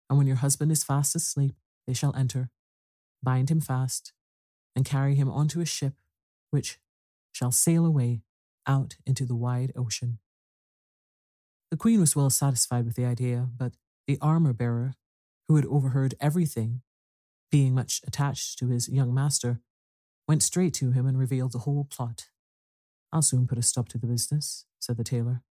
and 0.10 0.18
when 0.18 0.28
your 0.28 0.38
husband 0.38 0.72
is 0.72 0.84
fast 0.84 1.16
asleep, 1.16 1.56
they 1.88 1.94
shall 1.94 2.16
enter, 2.16 2.52
bind 3.24 3.50
him 3.50 3.60
fast, 3.60 4.14
and 4.76 4.86
carry 4.86 5.16
him 5.16 5.30
onto 5.30 5.60
a 5.60 5.66
ship 5.66 5.94
which 6.52 6.78
shall 7.32 7.52
sail 7.52 7.86
away 7.86 8.22
out 8.68 8.96
into 9.06 9.26
the 9.26 9.36
wide 9.36 9.74
ocean. 9.76 10.20
The 11.74 11.78
queen 11.78 12.00
was 12.00 12.16
well 12.16 12.30
satisfied 12.30 12.86
with 12.86 12.96
the 12.96 13.06
idea, 13.06 13.50
but 13.58 13.74
the 14.06 14.20
armor 14.22 14.54
bearer, 14.54 14.94
who 15.48 15.56
had 15.56 15.66
overheard 15.66 16.14
everything, 16.22 16.84
being 17.50 17.74
much 17.74 18.00
attached 18.06 18.60
to 18.60 18.68
his 18.68 18.88
young 18.88 19.12
master, 19.12 19.60
went 20.28 20.44
straight 20.44 20.76
to 20.76 20.92
him 20.92 21.08
and 21.08 21.18
revealed 21.18 21.52
the 21.52 21.66
whole 21.66 21.86
plot. 21.86 22.28
I'll 23.12 23.24
soon 23.24 23.48
put 23.48 23.58
a 23.58 23.64
stop 23.64 23.90
to 23.90 23.98
the 23.98 24.06
business, 24.06 24.68
said 24.80 24.98
the 24.98 25.04
tailor. 25.04 25.42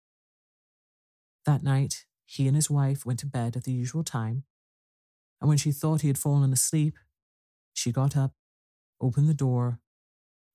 That 1.44 1.64
night, 1.64 2.04
he 2.24 2.46
and 2.46 2.54
his 2.54 2.70
wife 2.70 3.04
went 3.04 3.18
to 3.18 3.26
bed 3.26 3.56
at 3.56 3.64
the 3.64 3.72
usual 3.72 4.04
time, 4.04 4.44
and 5.40 5.48
when 5.48 5.58
she 5.58 5.72
thought 5.72 6.02
he 6.02 6.06
had 6.06 6.18
fallen 6.18 6.52
asleep, 6.52 6.98
she 7.72 7.90
got 7.90 8.16
up, 8.16 8.30
opened 9.00 9.28
the 9.28 9.34
door, 9.34 9.80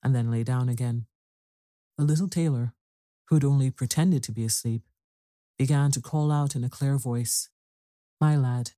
and 0.01 0.15
then 0.15 0.31
lay 0.31 0.45
down 0.45 0.69
again. 0.69 1.07
The 1.97 2.05
little 2.05 2.29
tailor, 2.29 2.73
who 3.25 3.35
had 3.35 3.43
only 3.43 3.69
pretended 3.69 4.23
to 4.23 4.31
be 4.31 4.45
asleep, 4.45 4.83
began 5.57 5.91
to 5.91 6.01
call 6.01 6.31
out 6.31 6.55
in 6.55 6.63
a 6.63 6.69
clear 6.69 6.97
voice, 6.97 7.49
My 8.21 8.35
lad, 8.35 8.71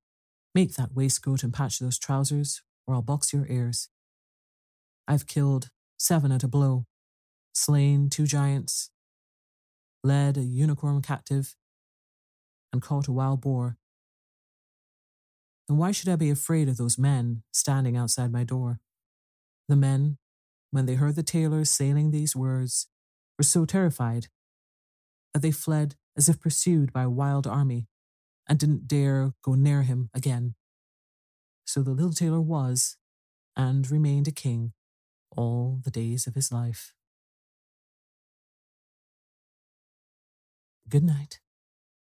make 0.54 0.74
that 0.74 0.94
waistcoat 0.94 1.42
and 1.42 1.52
patch 1.52 1.78
those 1.78 1.98
trousers, 1.98 2.62
or 2.86 2.94
I'll 2.94 3.02
box 3.02 3.32
your 3.32 3.46
ears. 3.48 3.88
I've 5.06 5.26
killed 5.26 5.70
seven 5.98 6.32
at 6.32 6.42
a 6.42 6.48
blow, 6.48 6.86
slain 7.52 8.08
two 8.08 8.26
giants, 8.26 8.90
led 10.02 10.36
a 10.36 10.42
unicorn 10.42 11.02
captive, 11.02 11.54
and 12.72 12.80
caught 12.80 13.08
a 13.08 13.12
wild 13.12 13.40
boar. 13.40 13.76
And 15.68 15.78
why 15.78 15.92
should 15.92 16.08
I 16.08 16.16
be 16.16 16.30
afraid 16.30 16.68
of 16.68 16.78
those 16.78 16.98
men 16.98 17.42
standing 17.52 17.96
outside 17.96 18.32
my 18.32 18.44
door? 18.44 18.80
The 19.68 19.76
men, 19.76 20.18
when 20.70 20.86
they 20.86 20.94
heard 20.94 21.16
the 21.16 21.22
tailor 21.22 21.64
saying 21.64 22.10
these 22.10 22.34
words, 22.34 22.88
were 23.38 23.44
so 23.44 23.64
terrified 23.64 24.28
that 25.32 25.42
they 25.42 25.52
fled 25.52 25.96
as 26.16 26.28
if 26.28 26.40
pursued 26.40 26.92
by 26.92 27.02
a 27.02 27.10
wild 27.10 27.46
army 27.46 27.88
and 28.48 28.58
didn't 28.58 28.88
dare 28.88 29.32
go 29.42 29.54
near 29.54 29.82
him 29.82 30.10
again. 30.14 30.54
So 31.64 31.82
the 31.82 31.92
little 31.92 32.12
tailor 32.12 32.40
was 32.40 32.96
and 33.56 33.90
remained 33.90 34.26
a 34.28 34.32
king 34.32 34.72
all 35.36 35.80
the 35.84 35.90
days 35.90 36.26
of 36.26 36.34
his 36.34 36.50
life. 36.50 36.92
Good 40.88 41.04
night. 41.04 41.40